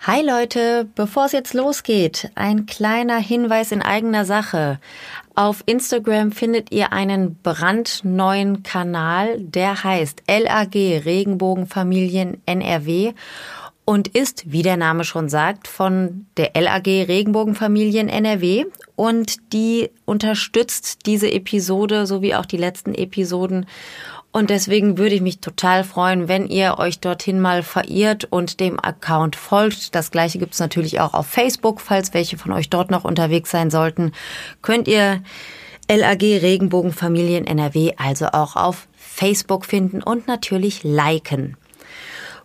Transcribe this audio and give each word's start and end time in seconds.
Hi 0.00 0.22
Leute, 0.22 0.86
bevor 0.94 1.24
es 1.24 1.32
jetzt 1.32 1.54
losgeht, 1.54 2.30
ein 2.34 2.66
kleiner 2.66 3.16
Hinweis 3.16 3.72
in 3.72 3.82
eigener 3.82 4.24
Sache. 4.24 4.78
Auf 5.34 5.64
Instagram 5.66 6.30
findet 6.32 6.70
ihr 6.70 6.92
einen 6.92 7.36
brandneuen 7.42 8.62
Kanal, 8.62 9.40
der 9.40 9.82
heißt 9.82 10.22
LAG 10.28 10.74
Regenbogenfamilien 10.74 12.40
NRW 12.46 13.14
und 13.84 14.08
ist, 14.08 14.52
wie 14.52 14.62
der 14.62 14.76
Name 14.76 15.02
schon 15.02 15.28
sagt, 15.28 15.66
von 15.66 16.26
der 16.36 16.52
LAG 16.54 16.86
Regenbogenfamilien 16.86 18.08
NRW 18.08 18.66
und 18.96 19.52
die 19.52 19.90
unterstützt 20.04 21.06
diese 21.06 21.32
Episode 21.32 22.06
sowie 22.06 22.34
auch 22.34 22.46
die 22.46 22.58
letzten 22.58 22.94
Episoden 22.94 23.66
und 24.36 24.50
deswegen 24.50 24.98
würde 24.98 25.14
ich 25.14 25.22
mich 25.22 25.38
total 25.38 25.82
freuen, 25.82 26.28
wenn 26.28 26.46
ihr 26.46 26.78
euch 26.78 27.00
dorthin 27.00 27.40
mal 27.40 27.62
verirrt 27.62 28.26
und 28.28 28.60
dem 28.60 28.78
Account 28.78 29.34
folgt. 29.34 29.94
Das 29.94 30.10
gleiche 30.10 30.38
gibt 30.38 30.52
es 30.52 30.60
natürlich 30.60 31.00
auch 31.00 31.14
auf 31.14 31.26
Facebook. 31.26 31.80
Falls 31.80 32.12
welche 32.12 32.36
von 32.36 32.52
euch 32.52 32.68
dort 32.68 32.90
noch 32.90 33.04
unterwegs 33.04 33.50
sein 33.50 33.70
sollten, 33.70 34.12
könnt 34.60 34.88
ihr 34.88 35.22
LAG 35.88 36.20
Regenbogenfamilien 36.20 37.46
NRW 37.46 37.94
also 37.96 38.26
auch 38.26 38.56
auf 38.56 38.88
Facebook 38.94 39.64
finden 39.64 40.02
und 40.02 40.28
natürlich 40.28 40.82
liken. 40.84 41.56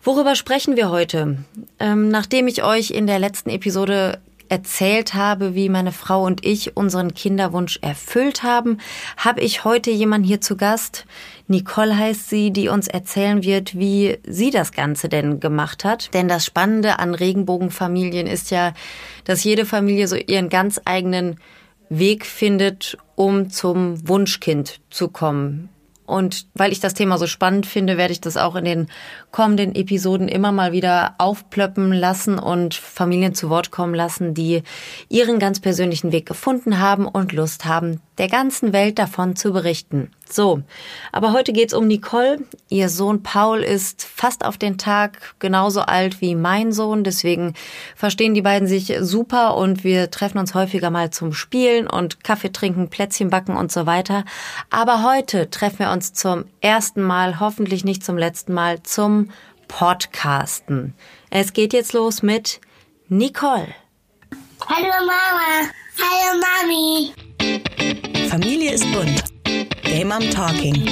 Worüber 0.02 0.36
sprechen 0.36 0.78
wir 0.78 0.92
heute? 0.92 1.40
Ähm, 1.78 2.08
nachdem 2.08 2.48
ich 2.48 2.64
euch 2.64 2.92
in 2.92 3.06
der 3.06 3.20
letzten 3.20 3.50
Episode 3.50 4.22
erzählt 4.52 5.14
habe, 5.14 5.56
wie 5.56 5.70
meine 5.70 5.94
Frau 5.94 6.26
und 6.26 6.46
ich 6.46 6.76
unseren 6.76 7.14
Kinderwunsch 7.14 7.80
erfüllt 7.82 8.44
haben, 8.44 8.80
habe 9.16 9.40
ich 9.40 9.64
heute 9.64 9.92
jemanden 9.92 10.28
hier 10.28 10.42
zu 10.42 10.58
Gast. 10.58 11.06
Nicole 11.48 11.98
heißt 11.98 12.30
sie, 12.30 12.52
die 12.52 12.68
uns 12.68 12.90
erzählen 12.90 13.44
wird, 13.44 13.80
wie 13.80 14.18
sie 14.28 14.52
das 14.52 14.74
Ganze 14.74 15.08
denn 15.08 15.40
gemacht 15.40 15.86
hat. 15.86 16.14
Denn 16.14 16.28
das 16.28 16.46
Spannende 16.46 17.00
an 17.00 17.16
Regenbogenfamilien 17.16 18.28
ist 18.28 18.52
ja, 18.52 18.74
dass 19.24 19.46
jede 19.46 19.66
Familie 19.66 20.10
so 20.10 20.18
ihren 20.18 20.50
ganz 20.50 20.82
eigenen 20.84 21.40
Weg 21.88 22.26
findet, 22.26 22.98
um 23.16 23.50
zum 23.50 24.06
Wunschkind 24.08 24.82
zu 24.90 25.08
kommen. 25.08 25.70
Und 26.12 26.48
weil 26.56 26.74
ich 26.74 26.82
das 26.82 26.94
Thema 26.94 27.18
so 27.18 27.26
spannend 27.26 27.66
finde, 27.66 27.96
werde 27.98 28.12
ich 28.12 28.20
das 28.20 28.36
auch 28.36 28.58
in 28.58 28.66
den 28.66 28.88
kommenden 29.32 29.74
Episoden 29.74 30.28
immer 30.28 30.52
mal 30.52 30.74
wieder 30.74 31.16
aufplöppen 31.20 31.94
lassen 31.94 32.38
und 32.38 32.74
Familien 32.74 33.34
zu 33.34 33.50
Wort 33.50 33.72
kommen 33.72 33.96
lassen, 33.96 34.34
die 34.34 34.64
ihren 35.08 35.40
ganz 35.40 35.62
persönlichen 35.62 36.12
Weg 36.12 36.26
gefunden 36.26 36.80
haben 36.80 37.08
und 37.08 37.32
Lust 37.32 37.64
haben, 37.64 38.02
der 38.18 38.28
ganzen 38.28 38.74
Welt 38.74 39.00
davon 39.00 39.36
zu 39.36 39.54
berichten. 39.54 40.12
So, 40.30 40.62
aber 41.12 41.34
heute 41.34 41.54
geht's 41.54 41.74
um 41.74 41.88
Nicole. 41.88 42.40
Ihr 42.70 42.90
Sohn 42.90 43.24
Paul 43.24 43.62
ist 43.62 44.04
fast 44.04 44.46
auf 44.46 44.58
den 44.58 44.78
Tag 44.78 45.36
genauso 45.40 45.82
alt 45.82 46.22
wie 46.22 46.36
mein 46.36 46.72
Sohn, 46.72 47.04
deswegen 47.04 47.54
verstehen 47.96 48.34
die 48.34 48.42
beiden 48.42 48.68
sich 48.68 48.94
super 49.00 49.56
und 49.56 49.84
wir 49.84 50.12
treffen 50.12 50.38
uns 50.38 50.54
häufiger 50.54 50.90
mal 50.90 51.10
zum 51.10 51.34
Spielen 51.34 51.88
und 51.88 52.24
Kaffee 52.24 52.52
trinken, 52.52 52.90
Plätzchen 52.90 53.30
backen 53.30 53.58
und 53.58 53.72
so 53.72 53.86
weiter. 53.86 54.26
Aber 54.70 55.04
heute 55.04 55.50
treffen 55.50 55.80
wir 55.80 55.92
uns 55.92 56.14
zum 56.14 56.46
ersten 56.60 57.02
Mal, 57.02 57.40
hoffentlich 57.40 57.84
nicht 57.86 58.04
zum 58.04 58.18
letzten 58.18 58.54
Mal, 58.54 58.84
zum 58.84 59.32
Podcasten. 59.68 60.94
Es 61.30 61.54
geht 61.54 61.74
jetzt 61.74 61.94
los 61.94 62.22
mit 62.22 62.60
Nicole. 63.08 63.74
Hallo 64.68 64.90
Mama. 65.00 65.72
Hallo 66.02 66.42
Mami. 66.42 67.14
Familie 68.28 68.72
ist 68.74 68.92
bunt. 68.92 69.24
Game 69.84 70.08
Mom 70.08 70.28
Talking. 70.32 70.84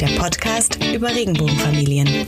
Der 0.00 0.06
Podcast 0.18 0.78
über 0.94 1.08
Regenbogenfamilien. 1.14 2.26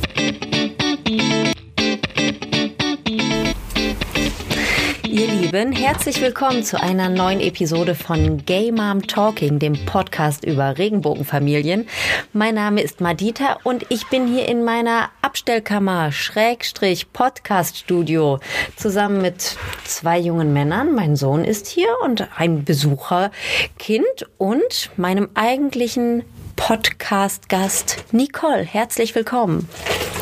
Ihr 5.11 5.27
Lieben, 5.27 5.73
herzlich 5.73 6.21
willkommen 6.21 6.63
zu 6.63 6.79
einer 6.83 7.09
neuen 7.09 7.41
Episode 7.41 7.95
von 7.95 8.45
Gay 8.45 8.71
Mom 8.71 9.07
Talking, 9.07 9.59
dem 9.59 9.87
Podcast 9.87 10.45
über 10.45 10.77
Regenbogenfamilien. 10.77 11.89
Mein 12.35 12.57
Name 12.57 12.83
ist 12.83 13.01
Madita 13.01 13.57
und 13.65 13.87
ich 13.89 14.07
bin 14.09 14.27
hier 14.27 14.47
in 14.47 14.65
meiner 14.65 15.09
Abstellkammer, 15.23 16.13
Schrägstrich 16.13 17.11
Podcast 17.11 17.79
Studio, 17.79 18.39
zusammen 18.77 19.23
mit 19.23 19.57
zwei 19.85 20.19
jungen 20.19 20.53
Männern. 20.53 20.95
Mein 20.95 21.17
Sohn 21.17 21.43
ist 21.43 21.69
hier 21.69 21.89
und 22.05 22.29
ein 22.37 22.65
Besucherkind 22.65 24.27
und 24.37 24.91
meinem 24.99 25.31
eigentlichen 25.33 26.23
Podcast-Gast 26.57 28.05
Nicole. 28.13 28.63
Herzlich 28.63 29.15
willkommen. 29.15 29.71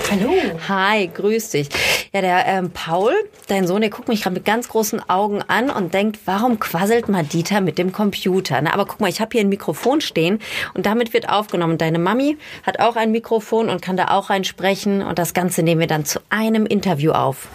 Hallo. 0.09 0.33
Hi, 0.69 1.09
grüß 1.13 1.51
dich. 1.51 1.69
Ja, 2.13 2.21
der 2.21 2.47
ähm, 2.47 2.71
Paul, 2.71 3.13
dein 3.49 3.67
Sohn, 3.67 3.81
der 3.81 3.91
guckt 3.91 4.07
mich 4.07 4.23
gerade 4.23 4.35
mit 4.35 4.45
ganz 4.45 4.69
großen 4.69 5.11
Augen 5.11 5.43
an 5.43 5.69
und 5.69 5.95
denkt, 5.95 6.21
warum 6.27 6.61
quasselt 6.61 7.09
Madita 7.09 7.61
mit 7.61 7.77
dem 7.77 7.91
Computer? 7.91 8.61
Na, 8.63 8.73
aber 8.73 8.87
guck 8.87 9.01
mal, 9.01 9.09
ich 9.09 9.21
habe 9.21 9.31
hier 9.33 9.41
ein 9.41 9.49
Mikrofon 9.49 10.01
stehen 10.01 10.39
und 10.75 10.87
damit 10.87 11.13
wird 11.13 11.29
aufgenommen. 11.29 11.77
Deine 11.77 11.99
Mami 11.99 12.39
hat 12.63 12.79
auch 12.79 12.95
ein 12.95 13.11
Mikrofon 13.11 13.69
und 13.69 13.83
kann 13.83 13.97
da 13.97 14.09
auch 14.09 14.31
reinsprechen 14.31 15.03
und 15.03 15.19
das 15.19 15.35
Ganze 15.35 15.65
nehmen 15.65 15.81
wir 15.81 15.89
dann 15.89 16.05
zu 16.05 16.21
einem 16.31 16.67
Interview 16.67 17.11
auf. 17.11 17.49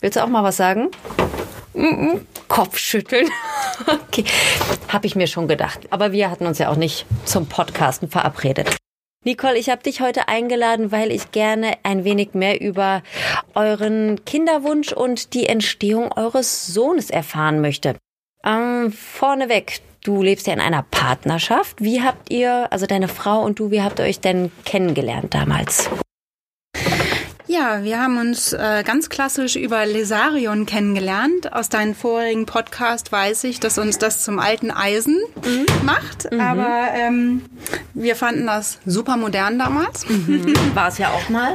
Willst 0.00 0.16
du 0.16 0.22
auch 0.22 0.28
mal 0.28 0.44
was 0.44 0.58
sagen? 0.58 0.90
Kopfschütteln. 2.48 3.26
okay, 3.86 4.24
habe 4.88 5.06
ich 5.06 5.16
mir 5.16 5.26
schon 5.26 5.48
gedacht. 5.48 5.80
Aber 5.90 6.12
wir 6.12 6.30
hatten 6.30 6.46
uns 6.46 6.58
ja 6.58 6.68
auch 6.68 6.76
nicht 6.76 7.06
zum 7.24 7.46
Podcasten 7.46 8.08
verabredet. 8.08 8.76
Nicole, 9.26 9.58
ich 9.58 9.70
habe 9.70 9.82
dich 9.82 10.00
heute 10.00 10.28
eingeladen, 10.28 10.92
weil 10.92 11.10
ich 11.10 11.32
gerne 11.32 11.72
ein 11.82 12.04
wenig 12.04 12.34
mehr 12.34 12.60
über 12.60 13.02
euren 13.56 14.24
Kinderwunsch 14.24 14.92
und 14.92 15.34
die 15.34 15.46
Entstehung 15.46 16.12
eures 16.12 16.68
Sohnes 16.68 17.10
erfahren 17.10 17.60
möchte. 17.60 17.96
Ähm, 18.44 18.92
vorneweg, 18.92 19.80
du 20.04 20.22
lebst 20.22 20.46
ja 20.46 20.52
in 20.52 20.60
einer 20.60 20.84
Partnerschaft. 20.84 21.82
Wie 21.82 22.02
habt 22.02 22.30
ihr, 22.30 22.72
also 22.72 22.86
deine 22.86 23.08
Frau 23.08 23.42
und 23.42 23.58
du, 23.58 23.72
wie 23.72 23.82
habt 23.82 23.98
ihr 23.98 24.04
euch 24.04 24.20
denn 24.20 24.52
kennengelernt 24.64 25.34
damals? 25.34 25.90
Ja, 27.56 27.82
wir 27.84 27.98
haben 28.02 28.18
uns 28.18 28.52
äh, 28.52 28.82
ganz 28.84 29.08
klassisch 29.08 29.56
über 29.56 29.86
Lesarion 29.86 30.66
kennengelernt. 30.66 31.54
Aus 31.54 31.70
deinem 31.70 31.94
vorigen 31.94 32.44
Podcast 32.44 33.12
weiß 33.12 33.44
ich, 33.44 33.60
dass 33.60 33.78
uns 33.78 33.96
das 33.96 34.22
zum 34.22 34.38
alten 34.38 34.70
Eisen 34.70 35.18
mhm. 35.42 35.64
macht. 35.82 36.30
Mhm. 36.30 36.40
Aber 36.40 36.88
ähm, 36.92 37.42
wir 37.94 38.14
fanden 38.14 38.46
das 38.46 38.78
super 38.84 39.16
modern 39.16 39.58
damals. 39.58 40.06
Mhm. 40.06 40.54
War 40.74 40.88
es 40.88 40.98
ja 40.98 41.08
auch 41.08 41.30
mal. 41.30 41.54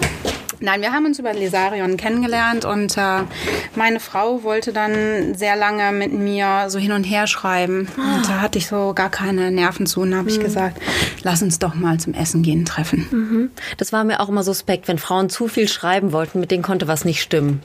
Nein, 0.62 0.82
wir 0.82 0.92
haben 0.92 1.08
uns 1.08 1.18
über 1.18 1.34
Lesarion 1.34 1.98
kennengelernt 1.98 2.66
und 2.66 2.96
äh, 2.96 3.24
meine 3.76 4.00
Frau 4.00 4.44
wollte 4.44 4.72
dann 4.72 5.34
sehr 5.34 5.56
lange 5.56 5.92
mit 5.92 6.14
mir 6.14 6.70
so 6.70 6.78
hin 6.78 6.92
und 6.92 7.04
her 7.04 7.26
schreiben. 7.26 7.88
Ah. 7.98 8.18
Und 8.18 8.30
da 8.30 8.42
hatte 8.42 8.60
ich 8.60 8.68
so 8.68 8.94
gar 8.94 9.10
keine 9.10 9.50
Nerven 9.50 9.88
zu 9.88 10.02
und 10.02 10.14
habe 10.14 10.24
mhm. 10.24 10.30
ich 10.30 10.40
gesagt, 10.40 10.80
lass 11.24 11.42
uns 11.42 11.58
doch 11.58 11.74
mal 11.74 12.00
zum 12.00 12.14
Essen 12.14 12.44
gehen 12.44 12.64
treffen. 12.64 13.08
Mhm. 13.12 13.50
Das 13.78 13.92
war 13.92 14.04
mir 14.04 14.20
auch 14.20 14.30
immer 14.30 14.44
suspekt, 14.44 14.88
wenn 14.88 15.00
Frauen 15.00 15.30
zu 15.30 15.48
viel 15.48 15.68
schreiben 15.68 16.12
wollten, 16.12 16.40
mit 16.40 16.52
denen 16.52 16.64
konnte 16.64 16.88
was 16.88 17.06
nicht 17.06 17.22
stimmen. 17.22 17.62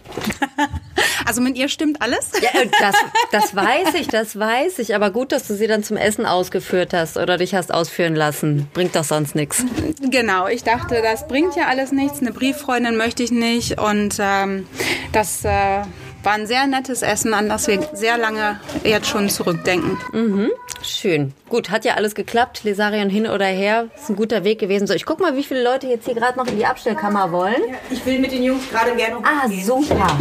also 1.25 1.41
mit 1.41 1.57
ihr 1.57 1.69
stimmt 1.69 2.03
alles? 2.03 2.31
Ja, 2.41 2.51
das, 2.81 2.95
das 3.33 3.57
weiß 3.57 3.95
ich, 3.95 4.09
das 4.09 4.39
weiß 4.39 4.79
ich. 4.79 4.95
Aber 4.95 5.11
gut, 5.11 5.33
dass 5.33 5.47
du 5.47 5.55
sie 5.55 5.67
dann 5.67 5.83
zum 5.83 5.97
Essen 5.97 6.27
ausgeführt 6.27 6.93
hast 6.93 7.17
oder 7.17 7.39
dich 7.39 7.55
hast 7.55 7.73
ausführen 7.73 8.15
lassen. 8.15 8.69
Bringt 8.75 8.95
doch 8.97 9.05
sonst 9.05 9.35
nichts. 9.35 9.65
Genau, 10.01 10.47
ich 10.47 10.65
dachte, 10.65 11.01
das 11.03 11.27
bringt 11.27 11.57
ja 11.57 11.67
alles 11.67 11.93
nichts. 11.93 12.21
Eine 12.21 12.33
Brieffreundin 12.33 12.97
möchte 12.97 13.23
ich 13.23 13.31
nicht. 13.31 13.81
Und 13.81 14.17
ähm, 14.21 14.67
das 15.13 15.45
äh, 15.45 15.83
war 16.27 16.33
ein 16.33 16.49
sehr 16.49 16.67
nettes 16.67 17.03
Essen, 17.03 17.33
an 17.35 17.49
das 17.49 17.69
wir 17.69 17.81
sehr 17.93 18.19
lange 18.19 18.59
jetzt 18.83 19.07
schon 19.07 19.29
zurückdenken. 19.29 19.97
Mhm. 20.13 20.51
Schön. 20.83 21.33
Gut, 21.49 21.71
hat 21.71 21.85
ja 21.85 21.95
alles 21.95 22.17
geklappt. 22.17 22.65
Lesarion 22.65 23.09
hin 23.09 23.29
oder 23.29 23.47
her. 23.47 23.87
Ist 23.95 24.11
ein 24.11 24.17
guter 24.17 24.43
Weg 24.43 24.59
gewesen. 24.59 24.89
So, 24.89 24.95
ich 24.95 25.07
guck 25.07 25.21
mal, 25.21 25.37
wie 25.37 25.45
viele 25.45 25.63
Leute 25.63 25.87
jetzt 25.87 26.05
hier 26.05 26.15
gerade 26.15 26.37
noch 26.37 26.49
in 26.49 26.57
die 26.57 26.67
Abstellkammer 26.67 27.31
wollen. 27.31 27.63
Ja, 27.69 27.77
ich 27.91 28.05
will 28.05 28.19
mit 28.19 28.33
den 28.33 28.43
Jungs 28.43 28.69
gerade 28.69 28.97
gerne 28.97 29.19
Ah, 29.23 29.49
super. 29.49 30.19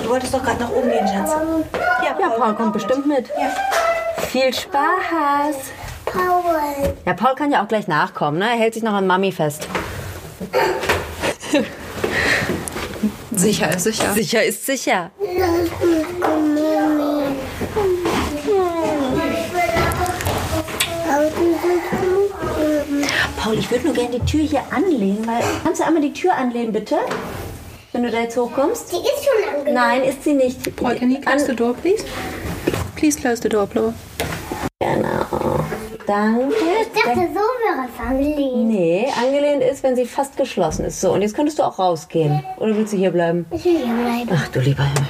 Du 0.00 0.08
wolltest 0.08 0.32
doch 0.32 0.44
gerade 0.44 0.60
nach 0.60 0.70
oben 0.70 0.88
gehen, 0.88 1.08
Schatz. 1.08 1.32
Ja, 2.04 2.12
Paul, 2.12 2.20
ja, 2.20 2.28
Paul 2.28 2.54
kommt 2.54 2.72
bestimmt 2.72 3.06
mit. 3.06 3.26
Ja. 3.30 4.22
Viel 4.26 4.54
Spaß. 4.54 5.56
Paul. 6.04 6.94
Ja, 7.04 7.14
Paul 7.14 7.34
kann 7.34 7.50
ja 7.50 7.64
auch 7.64 7.68
gleich 7.68 7.88
nachkommen. 7.88 8.38
Ne? 8.38 8.44
Er 8.44 8.56
hält 8.56 8.74
sich 8.74 8.84
noch 8.84 8.94
an 8.94 9.08
Mami 9.08 9.32
fest. 9.32 9.66
sicher 13.38 13.74
ist 13.74 13.84
sicher. 13.84 14.12
Sicher 14.14 14.44
ist 14.44 14.66
sicher. 14.66 15.10
Paul, 23.36 23.58
ich 23.58 23.70
würde 23.70 23.86
nur 23.86 23.94
gerne 23.94 24.18
die 24.18 24.24
Tür 24.24 24.40
hier 24.40 24.62
anlehnen, 24.70 25.26
weil. 25.26 25.42
Kannst 25.64 25.80
du 25.80 25.86
einmal 25.86 26.02
die 26.02 26.12
Tür 26.12 26.34
anlehnen, 26.34 26.72
bitte? 26.72 26.96
Wenn 27.92 28.02
du 28.02 28.10
da 28.10 28.20
jetzt 28.20 28.36
hochkommst? 28.36 28.92
Die 28.92 28.96
ist 28.96 29.24
schon 29.24 29.48
angelehnt. 29.48 29.74
Nein, 29.74 30.02
ist 30.04 30.24
sie 30.24 30.34
nicht. 30.34 30.76
Paul, 30.76 30.94
can 30.96 31.10
you 31.10 31.20
close 31.20 31.46
the 31.46 31.54
door, 31.54 31.74
please? 31.74 32.04
Please 32.96 33.18
close 33.18 33.40
the 33.40 33.48
door, 33.48 33.66
Paul. 33.66 33.94
Genau. 34.80 35.37
Danke. 36.08 36.54
Ich 36.80 37.02
dachte, 37.02 37.28
so 37.34 37.40
wäre 37.44 37.86
es 37.86 38.00
angelehnt. 38.00 38.68
Nee, 38.68 39.06
angelehnt 39.22 39.62
ist, 39.62 39.82
wenn 39.82 39.94
sie 39.94 40.06
fast 40.06 40.38
geschlossen 40.38 40.86
ist. 40.86 41.02
So, 41.02 41.12
und 41.12 41.20
jetzt 41.20 41.34
könntest 41.36 41.58
du 41.58 41.62
auch 41.62 41.78
rausgehen. 41.78 42.42
Oder 42.56 42.74
willst 42.74 42.94
du 42.94 42.96
hier 42.96 43.10
bleiben? 43.10 43.44
Ich 43.50 43.62
will 43.66 43.76
hier 43.76 43.92
bleiben. 43.92 44.30
Ach 44.32 44.48
du 44.48 44.60
lieber 44.60 44.84
Himmel. 44.84 45.06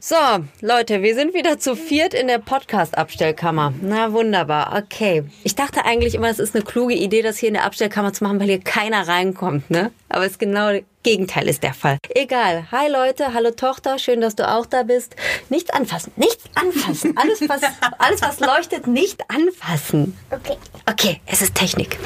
So, 0.00 0.16
Leute, 0.60 1.02
wir 1.02 1.14
sind 1.14 1.34
wieder 1.34 1.58
zu 1.58 1.76
viert 1.76 2.14
in 2.14 2.26
der 2.26 2.38
Podcast-Abstellkammer. 2.38 3.74
Na, 3.80 4.12
wunderbar. 4.12 4.82
Okay. 4.82 5.24
Ich 5.44 5.54
dachte 5.54 5.84
eigentlich 5.84 6.14
immer, 6.14 6.28
es 6.28 6.38
ist 6.38 6.54
eine 6.54 6.64
kluge 6.64 6.94
Idee, 6.94 7.22
das 7.22 7.38
hier 7.38 7.48
in 7.48 7.54
der 7.54 7.64
Abstellkammer 7.64 8.12
zu 8.12 8.24
machen, 8.24 8.40
weil 8.40 8.46
hier 8.46 8.60
keiner 8.60 9.06
reinkommt, 9.06 9.70
ne? 9.70 9.90
Aber 10.08 10.24
es 10.24 10.32
ist 10.32 10.38
genau 10.38 10.72
das 10.72 10.82
Gegenteil 11.02 11.48
ist 11.48 11.62
der 11.62 11.72
Fall. 11.72 11.98
Egal. 12.14 12.66
Hi 12.70 12.90
Leute, 12.90 13.32
hallo 13.32 13.52
Tochter, 13.52 13.98
schön, 13.98 14.20
dass 14.20 14.36
du 14.36 14.46
auch 14.46 14.66
da 14.66 14.82
bist. 14.82 15.16
Nichts 15.48 15.70
anfassen, 15.70 16.12
nichts 16.16 16.44
anfassen. 16.54 17.16
Alles, 17.16 17.40
was, 17.48 17.62
alles, 17.98 18.22
was 18.22 18.40
leuchtet, 18.40 18.86
nicht 18.86 19.22
anfassen. 19.28 20.16
Okay. 20.30 20.56
Okay, 20.90 21.20
es 21.26 21.40
ist 21.40 21.54
Technik. 21.54 21.98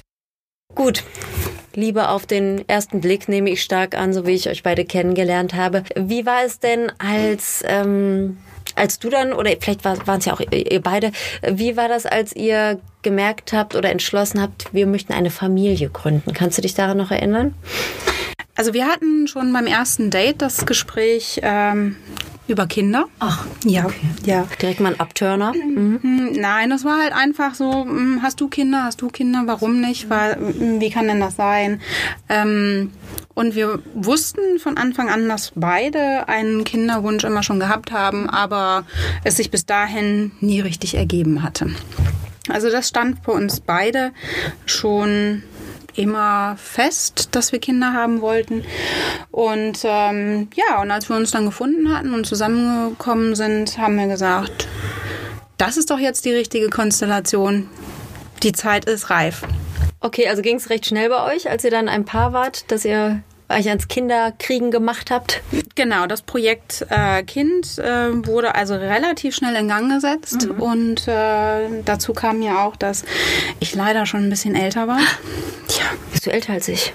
Gut. 0.74 1.02
Liebe 1.74 2.08
auf 2.08 2.26
den 2.26 2.68
ersten 2.68 3.00
Blick 3.00 3.28
nehme 3.28 3.50
ich 3.50 3.62
stark 3.62 3.96
an, 3.96 4.12
so 4.12 4.26
wie 4.26 4.32
ich 4.34 4.48
euch 4.48 4.62
beide 4.62 4.84
kennengelernt 4.84 5.54
habe. 5.54 5.82
Wie 5.96 6.24
war 6.26 6.44
es 6.44 6.58
denn 6.60 6.92
als 6.98 7.62
ähm, 7.66 8.38
als 8.76 8.98
du 8.98 9.08
dann 9.08 9.32
oder 9.32 9.50
vielleicht 9.60 9.84
war- 9.84 10.04
waren 10.06 10.18
es 10.18 10.24
ja 10.24 10.32
auch 10.32 10.40
ihr 10.40 10.80
beide, 10.80 11.12
wie 11.48 11.76
war 11.76 11.88
das, 11.88 12.06
als 12.06 12.34
ihr 12.34 12.80
gemerkt 13.02 13.52
habt 13.52 13.76
oder 13.76 13.90
entschlossen 13.90 14.40
habt, 14.40 14.72
wir 14.72 14.86
möchten 14.86 15.12
eine 15.12 15.30
Familie 15.30 15.90
gründen? 15.90 16.32
Kannst 16.32 16.58
du 16.58 16.62
dich 16.62 16.74
daran 16.74 16.96
noch 16.96 17.10
erinnern? 17.12 17.54
Also 18.56 18.72
wir 18.72 18.86
hatten 18.86 19.26
schon 19.26 19.52
beim 19.52 19.66
ersten 19.66 20.10
Date 20.10 20.40
das 20.40 20.64
Gespräch 20.64 21.40
ähm, 21.42 21.96
über 22.46 22.66
Kinder. 22.66 23.06
Ach, 23.18 23.46
Ja, 23.64 23.86
ja. 24.24 24.46
direkt 24.62 24.78
mal 24.80 24.92
ein 24.92 25.00
Abturner. 25.00 25.52
Mhm. 25.54 25.98
Hm, 26.02 26.32
Nein, 26.34 26.70
das 26.70 26.84
war 26.84 26.98
halt 27.02 27.12
einfach 27.12 27.54
so, 27.54 27.84
hm, 27.84 28.20
hast 28.22 28.40
du 28.40 28.48
Kinder, 28.48 28.84
hast 28.84 29.00
du 29.00 29.08
Kinder, 29.08 29.42
warum 29.46 29.80
nicht, 29.80 30.08
Weil, 30.08 30.36
hm, 30.36 30.80
wie 30.80 30.90
kann 30.90 31.08
denn 31.08 31.20
das 31.20 31.34
sein? 31.36 31.80
Ähm, 32.28 32.92
und 33.34 33.56
wir 33.56 33.80
wussten 33.94 34.60
von 34.60 34.76
Anfang 34.76 35.08
an, 35.08 35.28
dass 35.28 35.50
beide 35.56 36.28
einen 36.28 36.62
Kinderwunsch 36.62 37.24
immer 37.24 37.42
schon 37.42 37.58
gehabt 37.58 37.90
haben, 37.90 38.30
aber 38.30 38.84
es 39.24 39.36
sich 39.38 39.50
bis 39.50 39.66
dahin 39.66 40.30
nie 40.40 40.60
richtig 40.60 40.94
ergeben 40.94 41.42
hatte. 41.42 41.70
Also 42.48 42.70
das 42.70 42.88
stand 42.88 43.22
bei 43.24 43.32
uns 43.32 43.58
beide 43.60 44.12
schon 44.66 45.42
immer 45.96 46.56
fest, 46.56 47.28
dass 47.32 47.52
wir 47.52 47.58
Kinder 47.58 47.92
haben 47.92 48.20
wollten. 48.20 48.64
Und 49.30 49.80
ähm, 49.84 50.48
ja, 50.54 50.80
und 50.80 50.90
als 50.90 51.08
wir 51.08 51.16
uns 51.16 51.30
dann 51.30 51.46
gefunden 51.46 51.94
hatten 51.94 52.14
und 52.14 52.26
zusammengekommen 52.26 53.34
sind, 53.34 53.78
haben 53.78 53.96
wir 53.98 54.06
gesagt, 54.06 54.68
das 55.58 55.76
ist 55.76 55.90
doch 55.90 55.98
jetzt 55.98 56.24
die 56.24 56.32
richtige 56.32 56.68
Konstellation. 56.68 57.68
Die 58.42 58.52
Zeit 58.52 58.84
ist 58.84 59.10
reif. 59.10 59.42
Okay, 60.00 60.28
also 60.28 60.42
ging 60.42 60.56
es 60.56 60.68
recht 60.68 60.86
schnell 60.86 61.08
bei 61.08 61.34
euch, 61.34 61.48
als 61.48 61.64
ihr 61.64 61.70
dann 61.70 61.88
ein 61.88 62.04
Paar 62.04 62.32
wart, 62.32 62.70
dass 62.70 62.84
ihr 62.84 63.22
euch 63.48 63.68
ans 63.68 63.88
Kinderkriegen 63.88 64.70
gemacht 64.70 65.10
habt? 65.10 65.42
Genau, 65.74 66.06
das 66.06 66.22
Projekt 66.22 66.86
äh, 66.88 67.22
Kind 67.22 67.78
äh, 67.78 68.26
wurde 68.26 68.54
also 68.54 68.74
relativ 68.74 69.34
schnell 69.34 69.54
in 69.56 69.68
Gang 69.68 69.90
gesetzt. 69.90 70.48
Und 70.58 71.06
äh, 71.08 71.82
dazu 71.84 72.12
kam 72.12 72.42
ja 72.42 72.64
auch, 72.64 72.76
dass 72.76 73.04
ich 73.60 73.74
leider 73.74 74.06
schon 74.06 74.24
ein 74.24 74.30
bisschen 74.30 74.54
älter 74.54 74.88
war. 74.88 75.00
Tja, 75.68 75.84
Bist 76.12 76.26
du 76.26 76.30
älter 76.32 76.52
als 76.54 76.68
ich? 76.68 76.92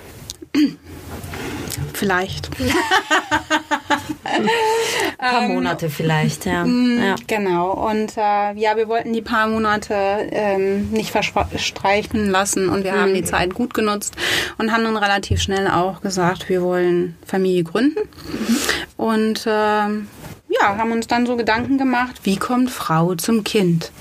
vielleicht. 1.94 2.50
Ein 4.23 4.47
paar 5.17 5.41
Monate 5.47 5.89
vielleicht, 5.89 6.45
ja. 6.45 6.65
ja. 6.65 7.15
Genau. 7.27 7.71
Und 7.71 8.17
äh, 8.17 8.53
ja, 8.53 8.75
wir 8.75 8.88
wollten 8.88 9.13
die 9.13 9.21
paar 9.21 9.47
Monate 9.47 9.94
ähm, 10.31 10.89
nicht 10.91 11.11
verstreichen 11.11 12.29
lassen 12.29 12.69
und 12.69 12.83
wir 12.83 12.94
haben 12.94 13.13
die 13.13 13.23
Zeit 13.23 13.53
gut 13.53 13.73
genutzt 13.73 14.15
und 14.57 14.71
haben 14.71 14.83
dann 14.83 14.97
relativ 14.97 15.41
schnell 15.41 15.67
auch 15.67 16.01
gesagt, 16.01 16.50
wir 16.50 16.61
wollen 16.61 17.17
Familie 17.25 17.63
gründen. 17.63 18.07
Und 18.97 19.45
ähm, 19.47 20.07
ja, 20.50 20.77
haben 20.77 20.91
uns 20.91 21.07
dann 21.07 21.25
so 21.25 21.35
Gedanken 21.35 21.77
gemacht, 21.77 22.21
wie 22.23 22.38
kommt 22.38 22.71
Frau 22.71 23.15
zum 23.15 23.44
Kind? 23.44 23.91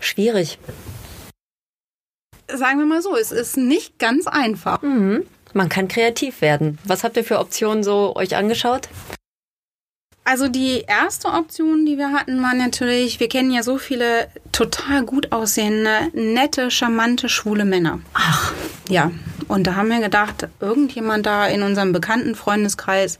Schwierig. 0.00 0.58
Sagen 2.52 2.78
wir 2.78 2.86
mal 2.86 3.00
so, 3.00 3.16
es 3.16 3.32
ist 3.32 3.56
nicht 3.56 3.98
ganz 3.98 4.26
einfach. 4.26 4.82
Man 5.54 5.68
kann 5.68 5.88
kreativ 5.88 6.40
werden. 6.40 6.78
Was 6.84 7.04
habt 7.04 7.16
ihr 7.16 7.24
für 7.24 7.38
Optionen 7.38 7.82
so 7.82 8.14
euch 8.16 8.36
angeschaut? 8.36 8.88
Also 10.32 10.48
die 10.48 10.84
erste 10.86 11.28
Option, 11.28 11.84
die 11.84 11.98
wir 11.98 12.14
hatten, 12.14 12.40
war 12.40 12.54
natürlich, 12.54 13.20
wir 13.20 13.28
kennen 13.28 13.50
ja 13.50 13.62
so 13.62 13.76
viele 13.76 14.28
total 14.50 15.04
gut 15.04 15.30
aussehende, 15.30 16.08
nette, 16.14 16.70
charmante, 16.70 17.28
schwule 17.28 17.66
Männer. 17.66 18.00
Ach. 18.14 18.54
Ja. 18.88 19.10
Und 19.46 19.66
da 19.66 19.74
haben 19.76 19.90
wir 19.90 20.00
gedacht, 20.00 20.48
irgendjemand 20.58 21.26
da 21.26 21.46
in 21.48 21.62
unserem 21.62 21.92
bekannten 21.92 22.34
Freundeskreis 22.34 23.18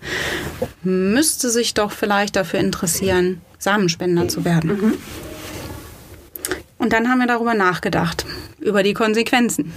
müsste 0.85 1.51
sich 1.51 1.75
doch 1.75 1.93
vielleicht 1.93 2.35
dafür 2.35 2.61
interessieren, 2.61 3.43
Samenspender 3.59 4.29
zu 4.29 4.47
werden. 4.47 4.95
Und 6.79 6.95
dann 6.95 7.11
haben 7.11 7.19
wir 7.19 7.27
darüber 7.27 7.53
nachgedacht, 7.53 8.25
über 8.59 8.83
die 8.83 8.95
Konsequenzen, 8.95 9.75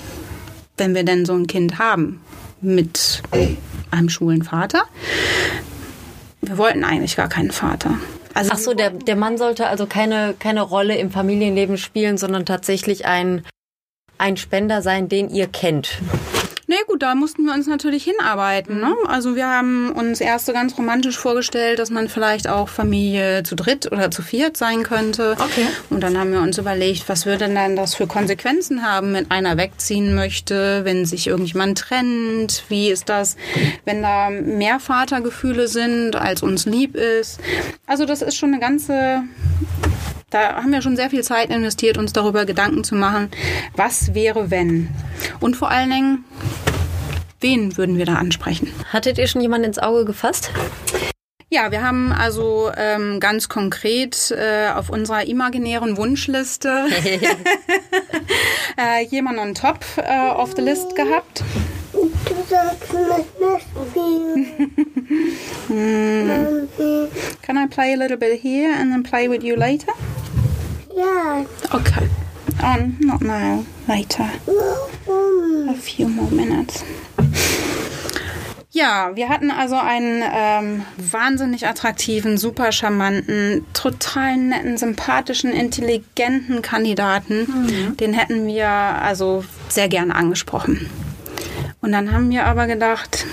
wenn 0.77 0.95
wir 0.95 1.03
denn 1.03 1.25
so 1.25 1.33
ein 1.33 1.47
Kind 1.47 1.79
haben 1.79 2.21
mit 2.61 3.21
einem 3.91 4.07
schwulen 4.07 4.43
Vater. 4.43 4.83
Wir 6.41 6.57
wollten 6.57 6.83
eigentlich 6.83 7.15
gar 7.15 7.29
keinen 7.29 7.51
Vater. 7.51 7.97
Also 8.33 8.51
Ach 8.53 8.57
so, 8.57 8.73
der, 8.73 8.89
der 8.89 9.15
Mann 9.15 9.37
sollte 9.37 9.67
also 9.67 9.85
keine, 9.85 10.35
keine 10.37 10.61
Rolle 10.61 10.97
im 10.97 11.09
Familienleben 11.09 11.77
spielen, 11.77 12.17
sondern 12.17 12.45
tatsächlich 12.45 13.05
ein, 13.05 13.45
ein 14.17 14.37
Spender 14.37 14.81
sein, 14.81 15.07
den 15.07 15.29
ihr 15.29 15.47
kennt. 15.47 15.99
Nee, 16.67 16.77
gut, 16.87 17.03
da 17.03 17.13
mussten 17.13 17.45
wir 17.45 17.53
uns 17.53 17.67
natürlich 17.67 18.03
hinarbeiten. 18.03 18.79
Ne? 18.79 18.95
Also 19.07 19.35
wir 19.35 19.47
haben 19.47 19.91
uns 19.91 20.19
erst 20.19 20.47
so 20.47 20.53
ganz 20.53 20.77
romantisch 20.77 21.17
vorgestellt, 21.17 21.77
dass 21.77 21.91
man 21.91 22.09
vielleicht 22.09 22.49
auch 22.49 22.69
Familie 22.69 23.43
zu 23.43 23.55
dritt 23.55 23.91
oder 23.91 24.09
zu 24.09 24.23
viert 24.23 24.57
sein 24.57 24.83
könnte. 24.83 25.33
Okay. 25.33 25.67
Und 25.91 26.01
dann 26.01 26.17
haben 26.17 26.31
wir 26.31 26.41
uns 26.41 26.57
überlegt, 26.57 27.07
was 27.07 27.25
würde 27.27 27.47
denn 27.47 27.75
das 27.75 27.93
für 27.93 28.07
Konsequenzen 28.07 28.81
haben, 28.81 29.13
wenn 29.13 29.29
einer 29.29 29.57
wegziehen 29.57 30.15
möchte, 30.15 30.83
wenn 30.85 31.05
sich 31.05 31.27
irgendjemand 31.27 31.77
trennt? 31.77 32.63
Wie 32.69 32.89
ist 32.89 33.09
das, 33.09 33.37
wenn 33.85 34.01
da 34.01 34.29
mehr 34.31 34.79
Vatergefühle 34.79 35.67
sind, 35.67 36.15
als 36.15 36.41
uns 36.41 36.65
lieb 36.65 36.95
ist? 36.95 37.39
Also 37.85 38.05
das 38.05 38.23
ist 38.23 38.37
schon 38.37 38.49
eine 38.49 38.59
ganze 38.59 39.23
da 40.35 40.55
haben 40.55 40.71
wir 40.73 40.81
schon 40.81 40.97
sehr 40.97 41.09
viel 41.09 41.23
Zeit 41.23 41.49
investiert, 41.49 41.97
uns 41.97 42.11
darüber 42.11 42.45
Gedanken 42.45 42.83
zu 42.83 42.93
machen, 42.93 43.29
was 43.73 44.13
wäre, 44.13 44.51
wenn. 44.51 44.89
Und 45.39 45.55
vor 45.55 45.71
allen 45.71 45.89
Dingen, 45.89 46.25
wen 47.39 47.77
würden 47.77 47.97
wir 47.97 48.05
da 48.05 48.15
ansprechen? 48.15 48.69
Hattet 48.91 49.17
ihr 49.17 49.27
schon 49.27 49.39
jemanden 49.39 49.67
ins 49.67 49.79
Auge 49.79 50.03
gefasst? 50.03 50.51
Ja, 51.49 51.71
wir 51.71 51.81
haben 51.83 52.11
also 52.11 52.69
ähm, 52.75 53.21
ganz 53.21 53.47
konkret 53.47 54.31
äh, 54.31 54.67
auf 54.75 54.89
unserer 54.89 55.25
imaginären 55.25 55.95
Wunschliste 55.95 56.69
äh, 58.77 59.05
jemanden 59.05 59.39
on 59.39 59.55
top 59.55 59.85
äh, 59.95 60.31
of 60.31 60.53
the 60.57 60.61
list 60.61 60.97
gehabt. 60.97 61.43
Du 62.25 62.35
sagst 62.47 62.93
mit 62.93 63.25
Mami. 63.39 64.45
Can 67.41 67.57
I 67.57 67.67
play 67.67 67.93
a 67.93 67.97
little 67.97 68.17
bit 68.17 68.39
here 68.39 68.71
and 68.73 68.91
then 68.91 69.03
play 69.03 69.27
with 69.27 69.43
you 69.43 69.55
later? 69.55 69.93
Ja, 70.95 71.45
Okay. 71.73 72.07
Oh, 72.63 72.77
not 72.99 73.21
now. 73.21 73.65
Later. 73.87 74.29
A 75.69 75.73
few 75.73 76.07
more 76.07 76.29
minutes. 76.31 76.83
Ja, 78.71 79.11
wir 79.15 79.29
hatten 79.29 79.51
also 79.51 79.75
einen 79.75 80.21
ähm, 80.33 80.85
wahnsinnig 80.97 81.65
attraktiven, 81.65 82.37
super 82.37 82.71
charmanten, 82.71 83.65
total 83.73 84.35
netten, 84.37 84.77
sympathischen, 84.77 85.51
intelligenten 85.53 86.61
Kandidaten. 86.61 87.95
Den 87.99 88.13
hätten 88.13 88.45
wir 88.47 88.67
also 88.69 89.45
sehr 89.69 89.87
gerne 89.87 90.13
angesprochen. 90.15 90.89
Und 91.85 91.91
dann 91.91 92.11
haben 92.11 92.31
wir 92.31 92.47
aber 92.47 92.65
gedacht, 92.65 93.27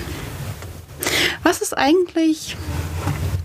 was 1.42 1.62
ist 1.62 1.72
eigentlich, 1.72 2.58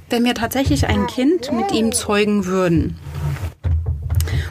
wenn 0.10 0.26
wir 0.26 0.36
tatsächlich 0.36 0.86
ein 0.86 1.08
Kind 1.08 1.50
mit 1.54 1.72
ihm 1.72 1.94
zeugen 1.94 2.46
würden? 2.46 3.00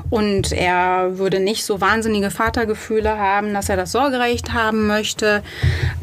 Und 0.09 0.53
er 0.53 1.19
würde 1.19 1.41
nicht 1.41 1.67
so 1.67 1.83
wahnsinnige 1.83 2.31
Vatergefühle 2.31 3.19
haben, 3.19 3.53
dass 3.53 3.69
er 3.69 3.77
das 3.77 3.93
Sorgerecht 3.93 4.55
haben 4.55 4.87
möchte. 4.87 5.43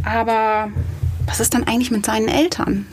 Aber 0.05 0.69
was 1.25 1.39
ist 1.39 1.55
dann 1.55 1.63
eigentlich 1.63 1.89
mit 1.89 2.05
seinen 2.05 2.27
Eltern? 2.27 2.86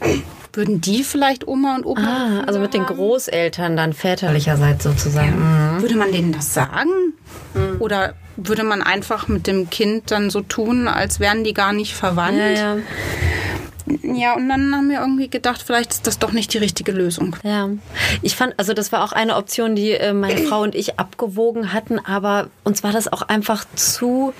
Würden 0.54 0.80
die 0.80 1.04
vielleicht 1.04 1.46
Oma 1.46 1.76
und 1.76 1.84
Opa? 1.84 2.00
Ah, 2.00 2.44
also 2.46 2.58
mit 2.58 2.72
den 2.72 2.86
Großeltern 2.86 3.76
dann 3.76 3.92
väterlicherseits 3.92 4.82
sozusagen. 4.82 5.38
Mhm. 5.38 5.82
Würde 5.82 5.96
man 5.96 6.10
denen 6.10 6.32
das 6.32 6.54
sagen? 6.54 6.88
Oder 7.78 8.14
würde 8.36 8.64
man 8.64 8.82
einfach 8.82 9.28
mit 9.28 9.46
dem 9.46 9.70
Kind 9.70 10.10
dann 10.10 10.30
so 10.30 10.40
tun, 10.40 10.88
als 10.88 11.20
wären 11.20 11.44
die 11.44 11.54
gar 11.54 11.72
nicht 11.72 11.94
verwandt? 11.94 12.38
Ja, 12.38 12.48
ja. 12.48 12.76
Ja, 14.02 14.34
und 14.34 14.48
dann 14.48 14.74
haben 14.74 14.88
wir 14.88 15.00
irgendwie 15.00 15.28
gedacht, 15.28 15.62
vielleicht 15.64 15.92
ist 15.92 16.06
das 16.06 16.18
doch 16.18 16.32
nicht 16.32 16.52
die 16.54 16.58
richtige 16.58 16.92
Lösung. 16.92 17.36
Ja, 17.42 17.68
ich 18.22 18.36
fand, 18.36 18.54
also 18.58 18.72
das 18.72 18.92
war 18.92 19.04
auch 19.04 19.12
eine 19.12 19.36
Option, 19.36 19.74
die 19.74 19.92
äh, 19.92 20.12
meine 20.12 20.40
Frau 20.48 20.62
und 20.62 20.74
ich 20.74 20.98
abgewogen 20.98 21.72
hatten, 21.72 21.98
aber 21.98 22.48
uns 22.64 22.82
war 22.82 22.92
das 22.92 23.12
auch 23.12 23.22
einfach 23.22 23.64
zu 23.74 24.32